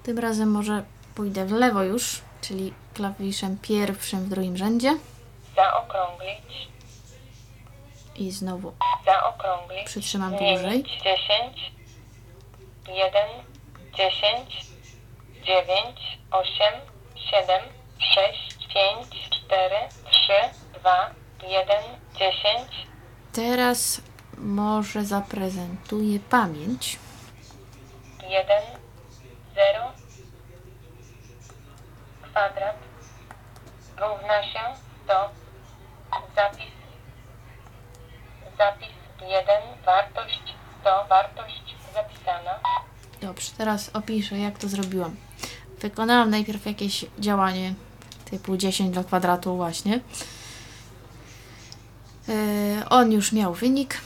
Tym 0.02 0.18
razem 0.18 0.50
może 0.50 0.84
pójdę 1.14 1.46
w 1.46 1.52
lewo 1.52 1.82
już, 1.82 2.20
czyli 2.40 2.74
klawiszem 2.94 3.58
pierwszym 3.62 4.24
w 4.24 4.28
drugim 4.28 4.56
rzędzie. 4.56 4.98
Zaokrąglić. 5.56 6.68
I 8.16 8.30
znowu 8.30 8.72
Zaokrąglić. 9.06 9.84
Przytrzymam 9.84 10.30
dłużej. 10.30 10.82
10, 10.82 11.72
1, 12.88 13.22
10, 13.96 14.66
9, 15.46 16.18
8, 16.30 16.50
7, 17.30 17.62
6, 18.14 18.58
5, 18.74 19.30
4, 19.46 19.76
3, 20.10 20.32
2, 20.80 21.10
1, 21.48 21.76
10, 22.18 22.67
Teraz 23.38 24.00
może 24.38 25.04
zaprezentuję 25.04 26.20
pamięć. 26.20 26.98
1, 28.22 28.46
0, 29.54 29.92
kwadrat 32.22 32.76
równa 33.96 34.42
się 34.42 34.60
100, 35.04 35.30
zapis, 36.36 36.72
zapis 38.58 38.88
1, 39.20 39.84
wartość 39.86 40.42
100, 40.80 41.06
wartość 41.08 41.76
zapisana, 41.94 42.60
Dobrze, 43.20 43.50
teraz 43.58 43.90
opiszę, 43.94 44.38
jak 44.38 44.58
to 44.58 44.68
zrobiłam. 44.68 45.16
Wykonałam 45.80 46.30
najpierw 46.30 46.66
jakieś 46.66 47.04
działanie 47.18 47.74
typu 48.30 48.56
10 48.56 48.94
do 48.94 49.04
kwadratu 49.04 49.56
właśnie. 49.56 50.00
Yy, 52.28 52.88
on 52.88 53.12
już 53.12 53.32
miał 53.32 53.54
wynik. 53.54 54.00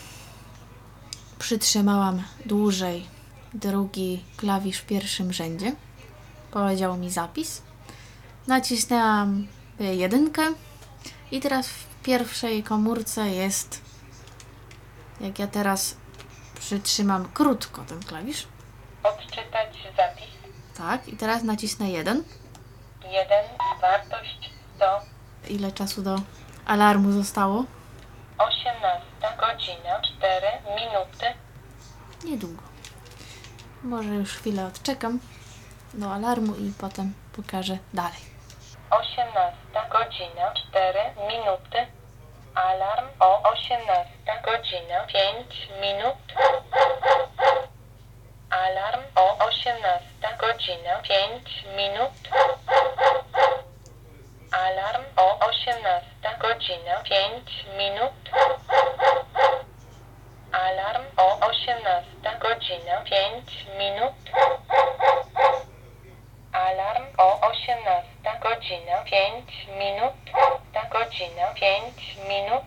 Przytrzymałam 1.39 2.23
dłużej 2.47 3.07
drugi 3.55 4.25
klawisz 4.37 4.79
w 4.79 4.87
pierwszym 4.87 5.33
rzędzie. 5.33 5.73
Powiedział 6.51 6.97
mi 6.97 7.11
zapis. 7.11 7.63
Nacisnęłam 8.47 9.47
jedynkę 9.79 10.43
i 11.31 11.41
teraz 11.41 11.69
w 11.69 11.87
pierwszej 12.03 12.63
komórce 12.63 13.29
jest 13.29 13.81
jak 15.21 15.39
ja 15.39 15.47
teraz 15.47 15.97
przytrzymam 16.61 17.29
krótko 17.35 17.83
ten 17.85 18.01
klawisz. 18.01 18.47
odczytać 19.03 19.69
zapis, 19.97 20.27
Tak, 20.77 21.09
i 21.09 21.17
teraz 21.17 21.43
nacisnę 21.43 21.91
1. 21.91 22.25
1, 23.05 23.27
wartość 23.81 24.51
100, 24.77 24.85
Ile 25.49 25.73
czasu 25.73 26.03
do 26.03 26.17
alarmu 26.67 27.13
zostało? 27.13 27.65
18 28.43 29.37
godzina 29.41 30.01
4 30.01 30.47
minuty 30.77 31.27
Niedługo. 32.25 32.63
Może 33.83 34.09
już 34.09 34.33
chwilę 34.33 34.67
odczekam 34.67 35.21
do 35.95 36.13
alarmu 36.13 36.55
i 36.55 36.73
potem 36.81 37.15
pokażę 37.37 37.79
dalej. 37.95 38.21
18 38.91 39.57
godzina 39.91 40.55
4 40.69 40.99
minuty 41.29 41.87
alarm 42.55 43.07
o 43.21 43.43
18 43.43 44.09
godzina 44.45 45.07
5 45.07 45.69
minut 45.81 46.17
alarm 48.51 49.03
o 49.17 49.45
18 49.47 50.03
godzina 50.41 50.95
5 51.03 51.65
minut 51.77 52.13
alarm 54.53 55.05
o 55.17 55.47
18 55.49 56.39
godzina 56.41 57.03
5 57.03 57.65
minut 57.79 58.13
alarm 60.53 61.05
o 61.17 61.47
18 61.47 62.39
godzina 62.41 63.01
5 63.05 63.67
minut 63.79 64.15
Alarm 66.53 67.05
o 67.19 67.41
18 67.49 68.39
godzina 68.43 69.05
5 69.05 69.69
minut. 69.79 70.15
Ta 70.73 70.83
godzina 70.89 71.55
5 71.55 72.17
minut. 72.29 72.65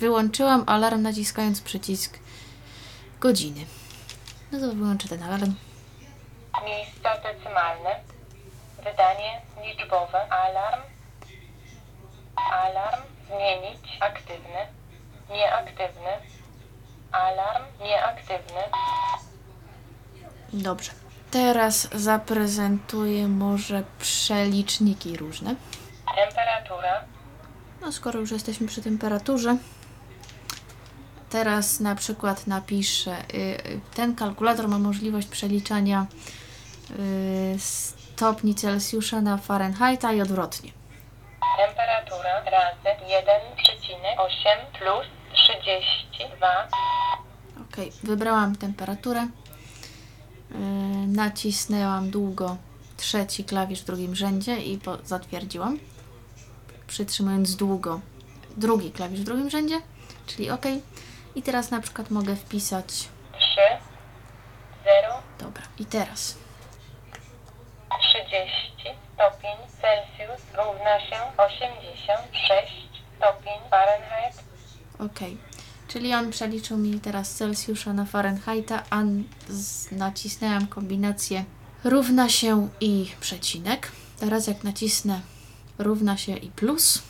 Wyłączyłam 0.00 0.64
alarm 0.66 1.02
naciskając 1.02 1.60
przycisk 1.60 2.18
godziny. 3.20 3.66
No 4.52 4.60
to 4.60 4.74
wyłączę 4.74 5.08
ten 5.08 5.22
alarm. 5.22 5.54
Miejsca 6.64 7.18
decymaalne. 7.18 8.00
Wydanie 8.84 9.40
liczbowe. 9.86 10.32
Alarm. 10.32 10.82
Alarm. 12.36 13.02
Zmienić. 13.26 13.98
Aktywny. 14.00 14.66
Nieaktywny. 15.30 16.10
Alarm. 17.12 17.64
Nieaktywny. 17.80 18.60
Dobrze. 20.52 20.90
Teraz 21.30 21.88
zaprezentuję 21.94 23.28
może 23.28 23.82
przeliczniki 23.98 25.16
różne. 25.16 25.54
Temperatura. 26.16 27.04
No 27.80 27.92
skoro 27.92 28.20
już 28.20 28.30
jesteśmy 28.30 28.66
przy 28.66 28.82
temperaturze, 28.82 29.56
teraz 31.30 31.80
na 31.80 31.94
przykład 31.94 32.46
napiszę, 32.46 33.16
y, 33.34 33.36
y, 33.36 33.80
ten 33.94 34.14
kalkulator 34.14 34.68
ma 34.68 34.78
możliwość 34.78 35.28
przeliczania 35.28 36.06
y, 36.90 37.58
stopni 38.16 38.54
Celsjusza 38.54 39.20
na 39.20 39.36
Fahrenheita 39.36 40.12
i 40.12 40.20
odwrotnie. 40.22 40.70
Temperatura 41.56 42.44
razy 42.44 42.88
1,8 43.06 44.78
plus 44.78 45.06
32. 45.34 46.68
Ok, 47.60 47.76
wybrałam 48.02 48.56
temperaturę, 48.56 49.22
y, 49.22 49.28
nacisnęłam 51.06 52.10
długo 52.10 52.56
trzeci 52.96 53.44
klawisz 53.44 53.82
w 53.82 53.84
drugim 53.84 54.14
rzędzie 54.14 54.58
i 54.58 54.80
zatwierdziłam, 55.04 55.78
przytrzymując 56.86 57.56
długo 57.56 58.00
drugi 58.56 58.90
klawisz 58.90 59.20
w 59.20 59.24
drugim 59.24 59.50
rzędzie, 59.50 59.80
czyli 60.26 60.50
ok. 60.50 60.64
I 61.34 61.42
teraz 61.42 61.70
na 61.70 61.80
przykład 61.80 62.10
mogę 62.10 62.36
wpisać, 62.36 62.88
3. 62.88 63.60
0. 64.84 65.22
dobra, 65.38 65.62
i 65.78 65.84
teraz 65.86 66.45
30 68.26 68.98
stopień 69.14 69.56
Celsjus 69.80 70.42
równa 70.54 71.00
się 71.00 71.16
86 71.36 72.72
stopień 73.16 73.58
Fahrenheit. 73.70 74.34
Ok, 74.98 75.20
czyli 75.88 76.14
on 76.14 76.30
przeliczył 76.30 76.76
mi 76.76 77.00
teraz 77.00 77.34
Celsjusza 77.34 77.92
na 77.92 78.04
Fahrenheita, 78.04 78.82
a 78.90 79.02
nacisnęłam 79.92 80.66
kombinację 80.66 81.44
równa 81.84 82.28
się 82.28 82.68
i 82.80 83.10
przecinek. 83.20 83.92
Teraz 84.20 84.46
jak 84.46 84.64
nacisnę 84.64 85.20
równa 85.78 86.16
się 86.16 86.32
i 86.32 86.50
plus, 86.50 87.02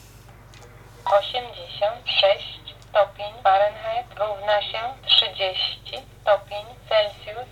86 1.05 2.61
stopień 2.91 3.33
Fahrenheit 3.43 4.07
równa 4.19 4.63
się 4.63 4.79
30 5.07 6.07
stopień 6.23 6.65
Celsjus. 6.89 7.49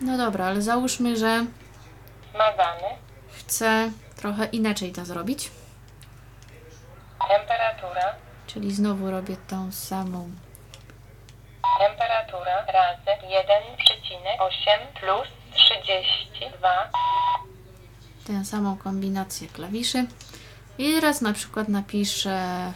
no 0.00 0.18
dobra, 0.18 0.46
ale 0.46 0.62
załóżmy, 0.62 1.16
że 1.16 1.46
Zmazany. 2.34 2.88
chcę 3.30 3.90
trochę 4.16 4.44
inaczej 4.46 4.92
to 4.92 5.04
zrobić, 5.04 5.50
Temperatura. 7.28 8.14
czyli 8.46 8.74
znowu 8.74 9.10
robię 9.10 9.36
tą 9.48 9.72
samą, 9.72 10.30
Temperatura 11.78 12.64
razy 12.66 13.10
1,8 13.22 15.00
plus 15.00 15.28
32. 15.54 16.90
tę 18.26 18.44
samą 18.44 18.76
kombinację 18.76 19.48
klawiszy. 19.48 20.06
I 20.78 20.92
teraz 20.94 21.20
na 21.20 21.32
przykład 21.32 21.68
napiszę 21.68 22.72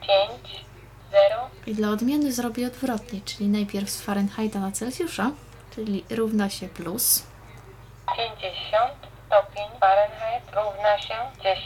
5, 0.00 0.64
0, 1.10 1.50
i 1.66 1.74
dla 1.74 1.88
odmiany 1.90 2.32
zrobię 2.32 2.66
odwrotnie, 2.66 3.20
czyli 3.24 3.48
najpierw 3.48 3.90
z 3.90 4.00
Fahrenheita 4.00 4.60
na 4.60 4.72
Celsjusza, 4.72 5.30
czyli 5.74 6.04
równa 6.10 6.50
się 6.50 6.68
plus, 6.68 7.22
50 8.16 8.92
stopień 9.26 9.80
Fahrenheit 9.80 10.44
równa 10.54 10.98
się 11.00 11.14
10 11.42 11.64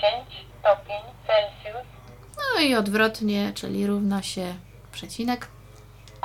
stopień 0.60 1.02
Celsjus. 1.26 1.86
no 2.36 2.60
i 2.60 2.74
odwrotnie, 2.74 3.52
czyli 3.54 3.86
równa 3.86 4.22
się 4.22 4.54
przecinek. 4.92 5.48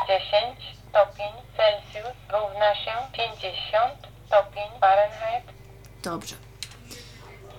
10 0.07 0.77
stopień 0.89 1.31
Celsjus 1.57 2.13
równa 2.31 2.75
się 2.75 2.91
50 3.13 3.93
stopień 4.27 4.79
Fahrenheit. 4.81 5.43
Dobrze. 6.03 6.35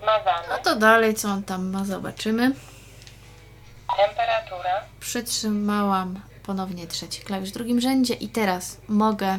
Zmazany. 0.03 0.49
No 0.49 0.59
to 0.59 0.77
dalej, 0.77 1.15
co 1.15 1.29
on 1.29 1.43
tam 1.43 1.71
ma, 1.71 1.85
zobaczymy. 1.85 2.51
Temperatura. 3.97 4.81
Przytrzymałam 5.01 6.21
ponownie 6.47 6.87
trzeci 6.87 7.23
klawisz 7.23 7.51
w 7.51 7.55
drugim 7.55 7.81
rzędzie 7.81 8.15
i 8.15 8.29
teraz 8.29 8.81
mogę 8.89 9.39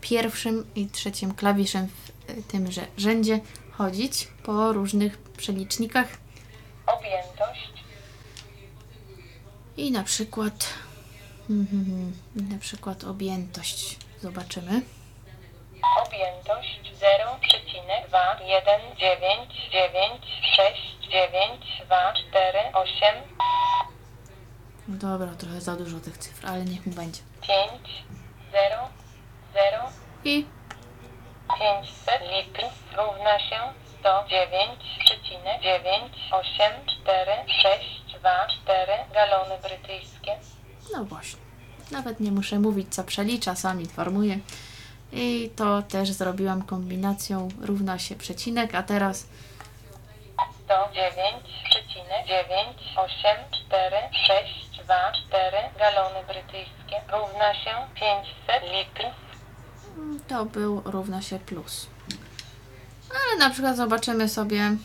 pierwszym 0.00 0.66
i 0.74 0.86
trzecim 0.86 1.34
klawiszem 1.34 1.88
w 1.88 2.03
tymże 2.48 2.86
rzędzie 2.96 3.40
chodzić 3.72 4.28
po 4.42 4.72
różnych 4.72 5.18
przelicznikach 5.18 6.08
Objętość. 6.86 7.72
i 9.76 9.90
na 9.92 10.04
przykład 10.04 10.68
mhm, 11.50 12.12
na 12.36 12.58
przykład 12.58 13.04
objętość 13.04 13.98
zobaczymy. 14.22 14.82
Objętość 16.06 16.80
0,2, 17.00 18.42
1, 18.46 18.96
9, 18.96 19.52
9, 19.72 20.22
6, 20.56 21.10
9, 21.10 21.82
2, 21.86 22.12
4, 22.30 22.58
8. 22.72 22.94
No 24.88 24.96
dobra, 24.96 25.34
trochę 25.34 25.60
za 25.60 25.76
dużo 25.76 26.00
tych 26.00 26.18
cyfr, 26.18 26.46
ale 26.46 26.64
niech 26.64 26.86
mu 26.86 26.92
będzie. 26.92 27.20
5, 27.46 28.04
0, 28.52 28.88
0, 29.54 29.90
I 30.24 30.46
500 31.48 32.20
litrów 32.32 32.72
równa 32.96 33.38
się 33.38 33.56
109,9, 34.02 36.08
8, 36.30 36.72
4, 37.02 37.32
6, 37.62 38.04
2, 38.20 38.46
4 38.62 38.92
galony 39.14 39.54
brytyjskie. 39.62 40.36
no 40.92 41.04
właśnie. 41.04 41.38
Nawet 41.90 42.20
nie 42.20 42.32
muszę 42.32 42.58
mówić, 42.58 42.94
co 42.94 43.04
przelicza, 43.04 43.54
sam 43.54 43.80
informuje. 43.80 44.38
I 45.12 45.50
to 45.56 45.82
też 45.82 46.10
zrobiłam 46.12 46.62
kombinacją 46.62 47.48
równa 47.60 47.98
się 47.98 48.14
przecinek, 48.14 48.74
a 48.74 48.82
teraz 48.82 49.26
109,9, 50.68 52.74
8, 52.96 53.36
4, 53.68 53.96
6, 54.26 54.70
2, 54.84 55.12
4 55.28 55.56
galony 55.78 56.24
brytyjskie 56.26 57.00
równa 57.12 57.54
się 57.54 57.70
500 57.94 58.72
litrów. 58.72 59.12
To 60.28 60.44
był 60.44 60.82
równa 60.84 61.22
się 61.22 61.38
plus. 61.38 61.86
Ale 63.10 63.38
na 63.38 63.50
przykład 63.50 63.76
zobaczymy 63.76 64.28
sobie, 64.28 64.76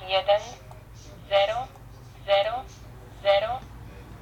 1, 0.08 0.42
0, 1.30 1.68
0, 2.26 2.64
0, 3.24 3.60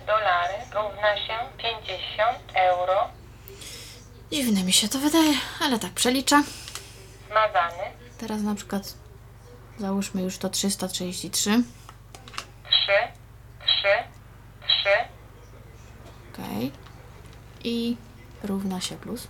dolary 0.07 0.55
równa 0.75 1.17
się 1.17 1.35
50 1.59 2.39
euro. 2.55 3.11
Dziwne 4.33 4.63
mi 4.63 4.73
się 4.73 4.89
to 4.89 4.99
wydaje, 4.99 5.33
ale 5.61 5.79
tak 5.79 5.93
przelicza. 5.93 6.43
Zmazany. 7.31 7.83
Teraz 8.19 8.43
na 8.43 8.55
przykład 8.55 8.95
załóżmy 9.79 10.23
już 10.23 10.39
to 10.39 10.49
333. 10.49 11.51
3, 11.51 11.63
3, 13.67 13.89
3, 14.69 14.91
Ok. 16.33 16.39
I 17.65 17.97
równa 18.43 18.81
się 18.81 18.97
plus. 18.97 19.29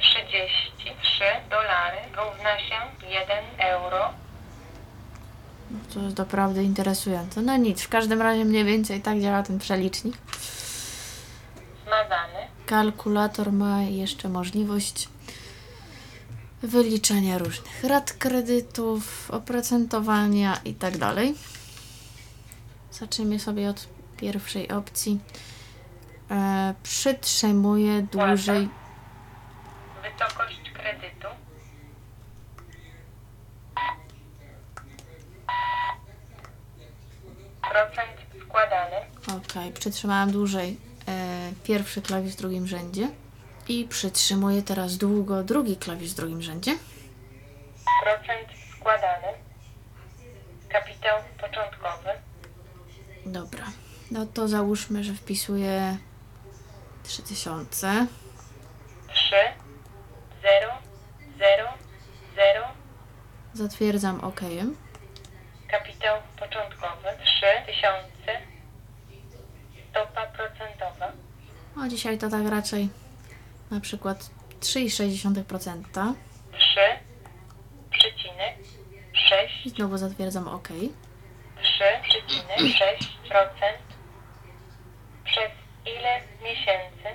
333 0.00 1.24
dolary 1.50 1.98
równa 2.16 2.58
się 2.58 3.08
1 3.08 3.44
euro. 3.58 4.10
To 5.94 6.00
jest 6.00 6.16
doprawdy 6.16 6.64
interesujące. 6.64 7.42
No 7.42 7.56
nic, 7.56 7.82
w 7.82 7.88
każdym 7.88 8.22
razie 8.22 8.44
mniej 8.44 8.64
więcej 8.64 9.00
tak 9.00 9.20
działa 9.20 9.42
ten 9.42 9.58
przelicznik. 9.58 10.16
kalkulator 12.66 13.52
ma 13.52 13.82
jeszcze 13.82 14.28
możliwość 14.28 15.08
wyliczenia 16.62 17.38
różnych 17.38 17.84
rat 17.84 18.12
kredytów, 18.12 19.30
oprocentowania 19.30 20.60
i 20.64 20.74
tak 20.74 20.98
dalej. 20.98 21.34
Zacznijmy 22.90 23.38
sobie 23.38 23.68
od 23.70 23.88
pierwszej 24.16 24.70
opcji. 24.70 25.20
E, 26.30 26.74
przytrzymuję 26.82 28.02
dłużej. 28.02 28.68
Wysokość 30.02 30.60
kredytu. 30.74 31.28
Procent 37.70 38.42
składany. 38.46 38.96
Ok, 39.58 39.74
przytrzymałam 39.74 40.30
dłużej 40.30 40.76
e, 41.08 41.52
pierwszy 41.64 42.02
klawisz 42.02 42.32
w 42.32 42.36
drugim 42.36 42.66
rzędzie. 42.66 43.08
I 43.68 43.84
przytrzymuję 43.84 44.62
teraz 44.62 44.96
długo 44.96 45.44
drugi 45.44 45.76
klawisz 45.76 46.12
w 46.12 46.14
drugim 46.14 46.42
rzędzie. 46.42 46.78
Procent 48.02 48.48
składany. 48.76 49.26
Kapitał 50.68 51.18
początkowy. 51.40 52.08
Dobra. 53.26 53.64
No 54.10 54.26
to 54.26 54.48
załóżmy, 54.48 55.04
że 55.04 55.14
wpisuję 55.14 55.98
3000. 57.02 58.06
3, 59.14 59.36
0, 60.42 60.72
0, 61.38 61.68
0. 62.36 62.66
Zatwierdzam 63.54 64.20
OK. 64.20 64.40
Kapitał 65.68 66.16
początkowy 66.38 67.08
3000. 67.24 68.47
Stopa 69.98 70.26
procentowa. 70.26 71.12
A 71.76 71.88
dzisiaj 71.88 72.18
to 72.18 72.30
tak 72.30 72.46
raczej 72.46 72.88
na 73.70 73.80
przykład 73.80 74.30
3,6%. 74.60 76.14
3, 76.52 76.80
przecinek 77.90 78.54
6, 79.12 79.66
I 79.66 79.70
znowu 79.70 79.98
zatwierdzam 79.98 80.48
OK. 80.48 80.68
3,6% 80.68 80.88
przez 85.24 85.50
ile 85.86 86.20
miesięcy? 86.42 87.08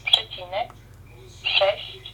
przecinek 0.05 0.73
6, 1.43 2.13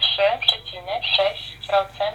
3,6% 0.00 2.12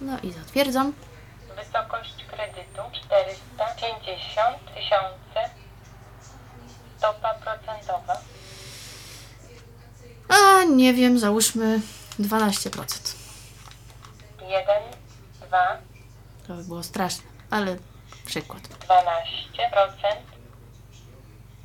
No 0.00 0.11
i 0.22 0.32
zatwierdzam. 0.32 0.92
Wysokość 1.56 2.14
kredytu 2.30 2.82
450 3.06 4.74
tysiące. 4.74 5.50
Stopa 6.98 7.34
procentowa. 7.34 8.16
A 10.28 10.64
nie 10.64 10.94
wiem, 10.94 11.18
załóżmy 11.18 11.80
12%. 12.20 13.16
1, 14.48 14.64
2, 15.48 15.78
To 16.46 16.54
by 16.54 16.64
było 16.64 16.82
straszne, 16.82 17.24
ale 17.50 17.76
przykład. 18.26 18.62
12%. 18.62 18.68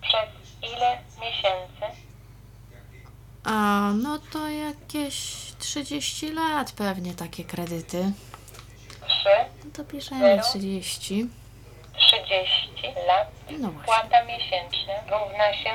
Przez 0.01 0.29
ile 0.61 0.97
miesięcy? 1.21 2.01
A 3.43 3.91
no 4.03 4.19
to 4.31 4.49
jakieś 4.49 5.35
30 5.59 6.31
lat 6.31 6.71
pewnie 6.71 7.13
takie 7.13 7.43
kredyty. 7.43 8.11
3, 9.27 9.65
No 9.65 9.71
to 9.73 9.83
piszemy 9.83 10.41
30. 10.41 11.27
30 11.97 12.93
lat. 13.07 13.27
No 13.59 13.69
właśnie. 13.71 13.85
Płata 13.85 14.23
miesięczna 14.23 14.93
równa 15.09 15.53
się 15.53 15.73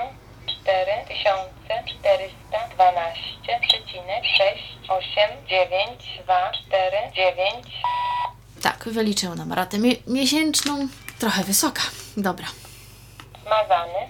4412,689. 6.53 7.83
Tak, 8.63 8.85
wyliczył 8.89 9.35
nam 9.35 9.53
ratę 9.53 9.79
mi- 9.79 10.03
miesięczną. 10.07 10.89
Trochę 11.19 11.45
wysoka. 11.45 11.83
Dobra. 12.17 12.47
Zmazany. 13.43 14.09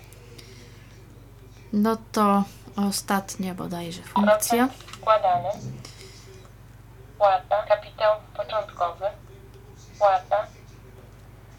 No 1.72 1.96
to 2.12 2.42
ostatnia 2.88 3.54
bodajże 3.54 4.02
funkcja. 4.02 4.66
Procent 4.68 4.72
składany. 5.00 5.48
Płata. 7.18 7.62
Kapitał 7.68 8.16
początkowy. 8.36 9.04
Płata. 10.02 10.46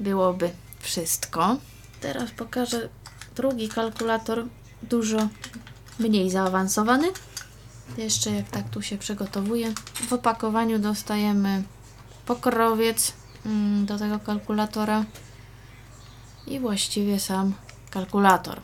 byłoby 0.00 0.50
wszystko. 0.80 1.56
Teraz 2.00 2.30
pokażę 2.30 2.88
drugi 3.36 3.68
kalkulator, 3.68 4.44
dużo 4.82 5.28
mniej 5.98 6.30
zaawansowany. 6.30 7.08
Jeszcze 7.98 8.30
jak 8.30 8.48
tak 8.48 8.68
tu 8.68 8.82
się 8.82 8.98
przygotowuje. 8.98 9.72
W 10.08 10.12
opakowaniu 10.12 10.78
dostajemy 10.78 11.62
pokrowiec 12.26 13.12
mm, 13.46 13.86
do 13.86 13.98
tego 13.98 14.18
kalkulatora 14.18 15.04
i 16.46 16.60
właściwie 16.60 17.20
sam 17.20 17.54
kalkulator. 17.90 18.60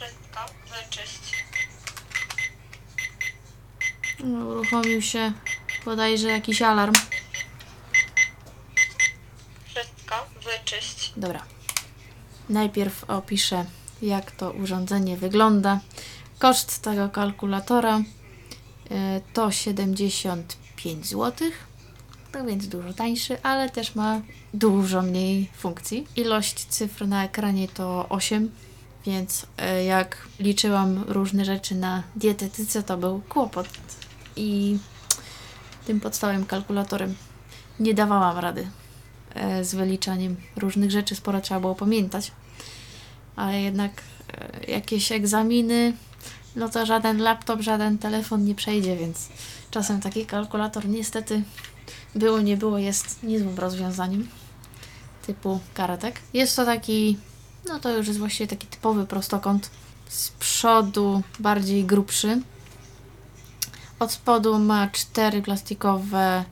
Wszystko 0.00 0.40
wyczyść. 0.70 1.20
No, 4.02 4.09
Uruchomił 4.24 5.02
się 5.02 5.32
bodajże 5.84 6.28
jakiś 6.28 6.62
alarm. 6.62 6.94
Wszystko 9.64 10.14
wyczyść. 10.44 11.12
Dobra. 11.16 11.42
Najpierw 12.48 13.04
opiszę, 13.10 13.64
jak 14.02 14.30
to 14.30 14.50
urządzenie 14.50 15.16
wygląda. 15.16 15.80
Koszt 16.38 16.82
tego 16.82 17.08
kalkulatora 17.08 17.98
y, 17.98 18.02
to 19.32 19.50
75 19.50 21.06
zł. 21.06 21.50
To 22.32 22.44
więc 22.44 22.68
dużo 22.68 22.92
tańszy, 22.92 23.42
ale 23.42 23.70
też 23.70 23.94
ma 23.94 24.20
dużo 24.54 25.02
mniej 25.02 25.50
funkcji. 25.56 26.06
Ilość 26.16 26.66
cyfr 26.66 27.08
na 27.08 27.24
ekranie 27.24 27.68
to 27.68 28.08
8, 28.08 28.50
więc 29.06 29.42
y, 29.42 29.84
jak 29.84 30.28
liczyłam 30.40 31.04
różne 31.08 31.44
rzeczy 31.44 31.74
na 31.74 32.02
dietetyce, 32.16 32.82
to 32.82 32.96
był 32.96 33.20
kłopot. 33.28 33.68
I 34.36 34.78
tym 35.86 36.00
podstawowym 36.00 36.46
kalkulatorem 36.46 37.14
nie 37.80 37.94
dawałam 37.94 38.38
rady 38.38 38.68
e, 39.34 39.64
z 39.64 39.74
wyliczaniem 39.74 40.36
różnych 40.56 40.90
rzeczy, 40.90 41.14
sporo 41.14 41.40
trzeba 41.40 41.60
było 41.60 41.74
pamiętać. 41.74 42.32
Ale 43.36 43.62
jednak 43.62 43.92
e, 44.32 44.70
jakieś 44.70 45.12
egzaminy, 45.12 45.92
no 46.56 46.68
to 46.68 46.86
żaden 46.86 47.18
laptop, 47.18 47.60
żaden 47.60 47.98
telefon 47.98 48.44
nie 48.44 48.54
przejdzie, 48.54 48.96
więc 48.96 49.28
czasem 49.70 50.00
taki 50.00 50.26
kalkulator 50.26 50.88
niestety 50.88 51.42
było, 52.14 52.40
nie 52.40 52.56
było, 52.56 52.78
jest 52.78 53.22
niezłym 53.22 53.58
rozwiązaniem 53.58 54.28
typu 55.26 55.60
karatek. 55.74 56.20
Jest 56.34 56.56
to 56.56 56.64
taki, 56.64 57.16
no 57.68 57.80
to 57.80 57.96
już 57.96 58.06
jest 58.06 58.18
właściwie 58.18 58.46
taki 58.46 58.66
typowy 58.66 59.06
prostokąt. 59.06 59.70
Z 60.08 60.30
przodu 60.30 61.22
bardziej 61.38 61.84
grubszy. 61.84 62.40
Od 64.00 64.12
spodu 64.12 64.58
ma 64.58 64.88
cztery 64.88 65.42
plastikowe 65.42 66.44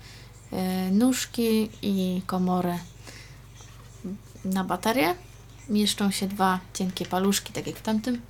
e, 0.53 0.91
nóżki 0.91 1.69
i 1.83 2.23
komorę 2.27 2.79
na 4.45 4.65
baterię. 4.65 5.15
Mieszczą 5.69 6.11
się 6.11 6.29
dwa 6.29 6.61
cienkie 6.75 7.07
paluszki, 7.07 7.53
tak 7.53 7.67
jak 7.67 7.77
w 7.77 7.83
tamtym. 7.83 8.21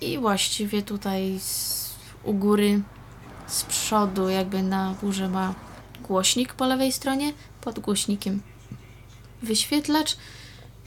I 0.00 0.18
właściwie 0.18 0.82
tutaj 0.82 1.38
z, 1.40 1.90
u 2.24 2.34
góry, 2.34 2.82
z 3.46 3.62
przodu, 3.62 4.28
jakby 4.28 4.62
na 4.62 4.94
górze 5.00 5.28
ma 5.28 5.54
głośnik 6.02 6.54
po 6.54 6.66
lewej 6.66 6.92
stronie, 6.92 7.32
pod 7.60 7.78
głośnikiem 7.78 8.42
wyświetlacz 9.42 10.16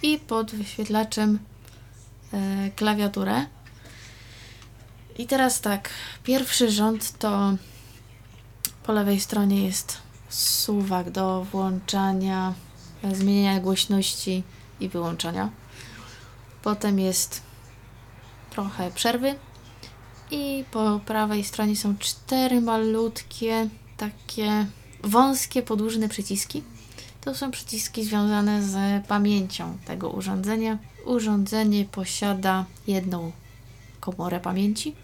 i 0.04 0.20
pod 0.20 0.52
wyświetlaczem 0.52 1.40
e, 2.34 2.72
klawiaturę. 2.76 3.46
I 5.18 5.28
teraz 5.28 5.62
tak, 5.62 5.90
pierwszy 6.24 6.72
rząd 6.72 7.18
to 7.18 7.54
po 8.84 8.94
lewej 8.94 9.20
stronie 9.20 9.66
jest 9.66 9.98
suwak 10.30 11.10
do 11.10 11.44
włączania, 11.52 12.54
zmieniania 13.14 13.60
głośności 13.60 14.44
i 14.80 14.90
wyłączania. 14.90 15.50
Potem 16.64 17.00
jest 17.00 17.42
trochę 18.50 18.92
przerwy 18.92 19.36
i 20.32 20.64
po 20.72 21.00
prawej 21.06 21.44
stronie 21.44 21.76
są 21.76 21.98
cztery 21.98 22.62
malutkie, 22.62 23.70
takie 23.98 24.66
wąskie, 25.04 25.62
podłużne 25.62 26.10
przyciski. 26.10 26.64
To 27.22 27.36
są 27.36 27.52
przyciski 27.52 28.04
związane 28.04 28.64
z 28.64 29.06
pamięcią 29.08 29.78
tego 29.86 30.10
urządzenia. 30.10 30.78
Urządzenie 31.06 31.86
posiada 31.86 32.66
jedną 32.88 33.32
komorę 34.00 34.40
pamięci. 34.40 34.96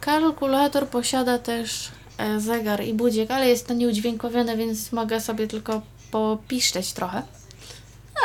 Kalkulator 0.00 0.88
posiada 0.88 1.38
też 1.38 1.92
zegar 2.38 2.84
i 2.84 2.94
budzik, 2.94 3.30
ale 3.30 3.48
jest 3.48 3.66
to 3.66 3.74
nieudźwiękowione, 3.74 4.56
więc 4.56 4.92
mogę 4.92 5.20
sobie 5.20 5.46
tylko 5.46 5.82
popiszczeć 6.10 6.92
trochę. 6.92 7.22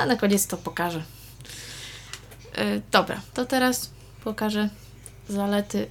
A 0.02 0.06
na 0.06 0.16
koniec 0.16 0.48
to 0.48 0.58
pokażę. 0.58 1.04
E, 2.56 2.82
Dobra, 2.92 3.22
to 3.34 3.46
teraz 3.46 3.90
pokażę 4.24 4.70
zalety, 5.30 5.88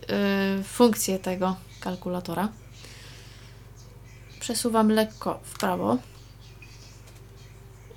e, 0.61 0.63
funkcje 0.65 1.19
tego 1.19 1.57
kalkulatora. 1.81 2.49
Przesuwam 4.41 4.89
lekko 4.89 5.41
w 5.45 5.59
prawo 5.59 5.99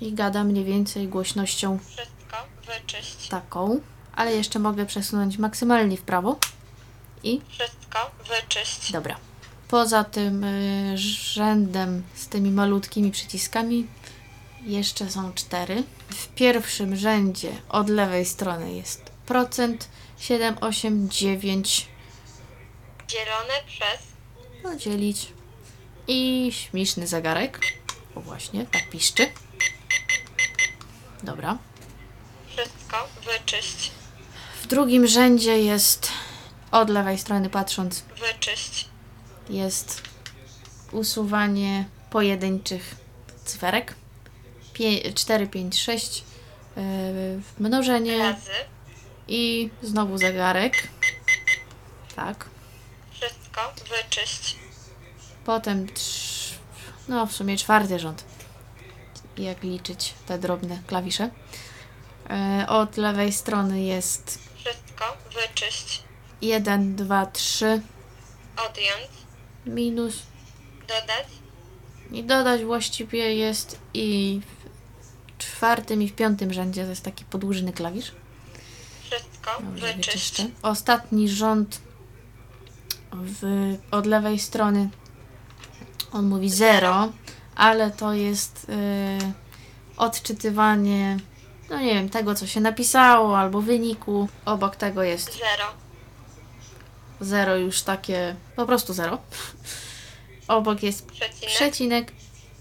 i 0.00 0.12
gada 0.12 0.44
mniej 0.44 0.64
więcej 0.64 1.08
głośnością 1.08 1.78
Wszystko 1.78 2.36
wyczyść. 2.66 3.28
taką, 3.28 3.80
ale 4.14 4.32
jeszcze 4.34 4.58
mogę 4.58 4.86
przesunąć 4.86 5.38
maksymalnie 5.38 5.96
w 5.96 6.02
prawo 6.02 6.38
i 7.22 7.40
Wszystko 7.48 8.10
wyczyść. 8.28 8.92
Dobra. 8.92 9.16
Poza 9.68 10.04
tym 10.04 10.44
y, 10.44 10.98
rzędem 10.98 12.02
z 12.14 12.28
tymi 12.28 12.50
malutkimi 12.50 13.10
przyciskami 13.10 13.86
jeszcze 14.62 15.10
są 15.10 15.32
cztery. 15.32 15.82
W 16.08 16.28
pierwszym 16.28 16.96
rzędzie 16.96 17.52
od 17.68 17.88
lewej 17.88 18.24
strony 18.24 18.74
jest 18.74 19.02
procent 19.26 19.88
7, 20.18 20.56
8, 20.60 21.08
9, 21.10 21.86
Dzielone 23.08 23.54
przez 23.66 23.98
podzielić. 24.62 25.32
I 26.08 26.50
śmieszny 26.52 27.06
zegarek. 27.06 27.60
O 28.14 28.20
właśnie, 28.20 28.66
tak 28.66 28.90
piszczy. 28.90 29.32
Dobra. 31.22 31.58
Wszystko 32.48 33.08
wyczyść. 33.24 33.90
W 34.62 34.66
drugim 34.66 35.06
rzędzie 35.06 35.58
jest, 35.58 36.08
od 36.70 36.90
lewej 36.90 37.18
strony 37.18 37.50
patrząc, 37.50 38.04
Wyczyść. 38.18 38.87
Jest 39.50 40.02
usuwanie 40.92 41.84
pojedynczych 42.10 42.94
cyferek. 43.44 43.94
4, 45.14 45.46
5, 45.46 45.80
6, 45.80 46.24
yy, 46.76 46.82
mnożenie 47.58 48.18
Razy. 48.18 48.50
i 49.28 49.70
znowu 49.82 50.18
zegarek. 50.18 50.88
Tak. 52.16 52.48
Wszystko 53.12 53.72
wyczyść. 53.88 54.56
Potem, 55.44 55.86
trz- 55.86 56.54
no 57.08 57.26
w 57.26 57.32
sumie 57.32 57.56
czwarty 57.56 57.98
rząd. 57.98 58.24
Jak 59.38 59.62
liczyć 59.62 60.14
te 60.26 60.38
drobne 60.38 60.78
klawisze. 60.86 61.30
Yy, 62.60 62.66
od 62.68 62.96
lewej 62.96 63.32
strony 63.32 63.82
jest 63.82 64.38
Wszystko 64.56 65.16
wyczyść. 65.34 66.02
1, 66.42 66.96
2, 66.96 67.26
3, 67.26 67.80
Odjąć. 68.56 69.08
Minus 69.68 70.22
Dodać. 70.80 71.26
I 72.12 72.24
dodać 72.24 72.64
właściwie 72.64 73.34
jest 73.34 73.78
i 73.94 74.40
w 75.38 75.38
czwartym 75.38 76.02
i 76.02 76.08
w 76.08 76.14
piątym 76.14 76.52
rzędzie 76.52 76.84
to 76.84 76.90
jest 76.90 77.04
taki 77.04 77.24
podłużny 77.24 77.72
klawisz. 77.72 78.12
Wszystko 79.02 79.62
Dobrze, 79.62 79.94
wyczyszczę. 79.94 80.46
Ostatni 80.62 81.28
rząd 81.28 81.80
w, 83.12 83.42
od 83.90 84.06
lewej 84.06 84.38
strony 84.38 84.88
on 86.12 86.26
mówi 86.26 86.50
0, 86.50 87.12
ale 87.56 87.90
to 87.90 88.12
jest 88.12 88.66
y, 88.68 89.32
odczytywanie 89.96 91.16
no 91.70 91.80
nie 91.80 91.94
wiem, 91.94 92.08
tego 92.08 92.34
co 92.34 92.46
się 92.46 92.60
napisało 92.60 93.38
albo 93.38 93.62
wyniku. 93.62 94.28
Obok 94.44 94.76
tego 94.76 95.02
jest 95.02 95.38
Zero. 97.20 97.52
0 97.54 97.56
już 97.56 97.82
takie, 97.82 98.36
po 98.56 98.66
prostu 98.66 98.94
0. 98.94 99.18
Obok 100.48 100.82
jest 100.82 101.06
Przecinek. 101.06 101.54
przecinek 101.54 102.12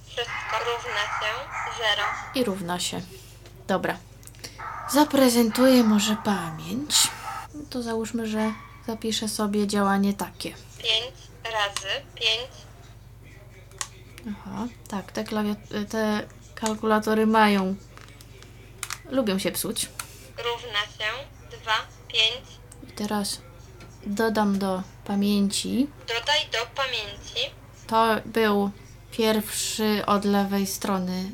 Wszystko 0.05 0.57
równa 0.65 1.01
się. 1.01 1.33
Zero. 1.77 2.03
i 2.35 2.43
równa 2.43 2.79
się. 2.79 3.01
Dobra. 3.67 3.97
Zaprezentuję 4.91 5.83
może 5.83 6.17
pamięć. 6.25 7.07
No 7.53 7.61
To 7.69 7.83
załóżmy, 7.83 8.27
że 8.27 8.53
zapiszę 8.87 9.27
sobie 9.27 9.67
działanie 9.67 10.13
takie. 10.13 10.53
Pięć 10.77 11.27
razy 11.43 12.01
pięć. 12.15 12.51
Aha, 14.29 14.67
tak, 14.87 15.11
te, 15.11 15.23
te 15.89 16.27
kalkulatory 16.55 17.25
mają. 17.25 17.75
Lubią 19.09 19.39
się 19.39 19.51
psuć. 19.51 19.89
Równa 20.37 20.79
się. 20.79 21.11
Dwa. 21.57 21.73
Pięć. 22.07 22.45
I 22.89 22.91
teraz 22.91 23.41
dodam 24.07 24.59
do 24.59 24.83
pamięci. 25.05 25.87
Dodaj 26.07 26.39
do 26.51 26.57
pamięci. 26.75 27.55
To 27.87 28.07
był 28.25 28.71
pierwszy 29.11 30.03
od 30.05 30.25
lewej 30.25 30.67
strony 30.67 31.31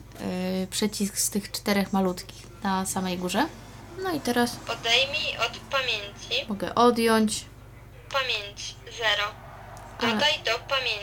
yy, 0.60 0.68
przycisk 0.68 1.18
z 1.18 1.30
tych 1.30 1.52
czterech 1.52 1.94
malutkich 1.94 2.44
na 2.64 2.86
samej 2.86 3.18
górze. 3.18 3.48
No 4.04 4.12
i 4.12 4.20
teraz 4.20 4.58
Odejmij 4.70 5.38
od 5.38 5.58
pamięci. 5.58 6.50
mogę 6.50 6.76
odjąć. 6.76 7.46
Pamięć. 8.12 8.76
Zero. 8.98 9.32
Ale- 10.00 10.14
Dodaj 10.14 10.34
do 10.46 10.52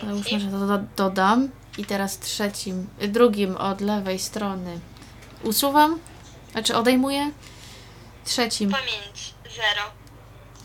Załóżmy, 0.07 0.25
pamięci. 0.25 0.41
że 0.41 0.51
to 0.51 0.67
do, 0.67 0.79
dodam. 0.97 1.49
I 1.79 1.85
teraz 1.85 2.19
trzecim, 2.19 2.87
y, 3.03 3.09
drugim 3.09 3.57
od 3.57 3.81
lewej 3.81 4.19
strony 4.19 4.81
usuwam, 5.43 5.99
znaczy 6.53 6.77
odejmuję. 6.77 7.31
Trzecim, 8.25 8.71
Pamięć. 8.71 9.35
Zero. 9.57 9.83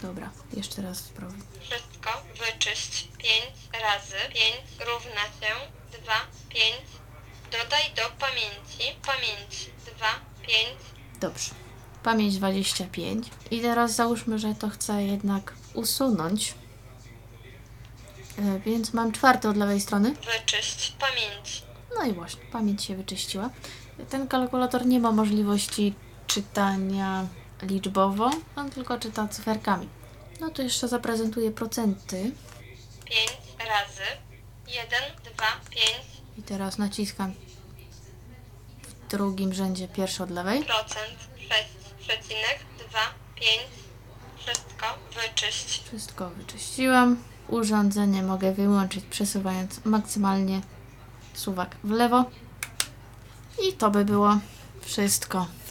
Dobra, 0.01 0.29
jeszcze 0.53 0.81
raz 0.81 0.97
spróbuję. 0.97 1.41
Wszystko 1.61 2.09
wyczyść. 2.45 3.07
Pięć 3.17 3.55
razy 3.83 4.15
pięć 4.33 4.79
równa 4.79 5.21
się. 5.21 5.53
Dwa. 6.03 6.13
Pięć. 6.49 6.85
Dodaj 7.51 7.83
do 7.95 8.01
pamięci. 8.19 8.99
Pamięć. 9.05 9.69
Dwa. 9.95 10.07
Pięć. 10.47 10.79
Dobrze. 11.19 11.51
Pamięć 12.03 12.37
25. 12.37 13.27
I 13.51 13.61
teraz 13.61 13.95
załóżmy, 13.95 14.39
że 14.39 14.55
to 14.55 14.69
chcę 14.69 15.03
jednak 15.03 15.53
usunąć. 15.73 16.53
E, 18.39 18.59
Więc 18.59 18.93
mam 18.93 19.11
czwarty 19.11 19.49
od 19.49 19.57
lewej 19.57 19.81
strony. 19.81 20.15
Wyczyść. 20.15 20.95
Pamięć. 20.99 21.63
No 21.95 22.03
i 22.03 22.13
właśnie, 22.13 22.41
pamięć 22.51 22.83
się 22.83 22.95
wyczyściła. 22.95 23.49
Ten 24.09 24.27
kalkulator 24.27 24.85
nie 24.85 24.99
ma 24.99 25.11
możliwości 25.11 25.93
czytania 26.27 27.27
liczbowo, 27.61 28.31
on 28.55 28.69
tylko 28.69 28.99
czyta 28.99 29.27
cyferkami. 29.27 29.87
No 30.39 30.49
to 30.49 30.61
jeszcze 30.61 30.87
zaprezentuję 30.87 31.51
procenty. 31.51 32.31
Pięć 33.05 33.37
razy. 33.59 34.01
Jeden. 34.67 35.33
Dwa. 35.33 35.45
Pięć. 35.69 36.05
I 36.37 36.43
teraz 36.43 36.77
naciskam 36.77 37.33
w 38.81 39.07
drugim 39.11 39.53
rzędzie 39.53 39.87
pierwszy 39.87 40.23
od 40.23 40.31
lewej. 40.31 40.63
Procent. 40.63 41.19
Sześć. 41.49 41.69
Przecinek. 41.99 42.59
Dwa. 42.89 42.99
Pięć. 43.35 43.69
Wszystko 44.37 44.85
wyczyść. 45.13 45.83
Wszystko 45.87 46.29
wyczyściłam. 46.29 47.23
Urządzenie 47.47 48.23
mogę 48.23 48.51
wyłączyć 48.51 49.05
przesuwając 49.05 49.85
maksymalnie 49.85 50.61
suwak 51.33 51.75
w 51.83 51.91
lewo. 51.91 52.25
I 53.69 53.73
to 53.73 53.91
by 53.91 54.05
było 54.05 54.39
wszystko 54.81 55.47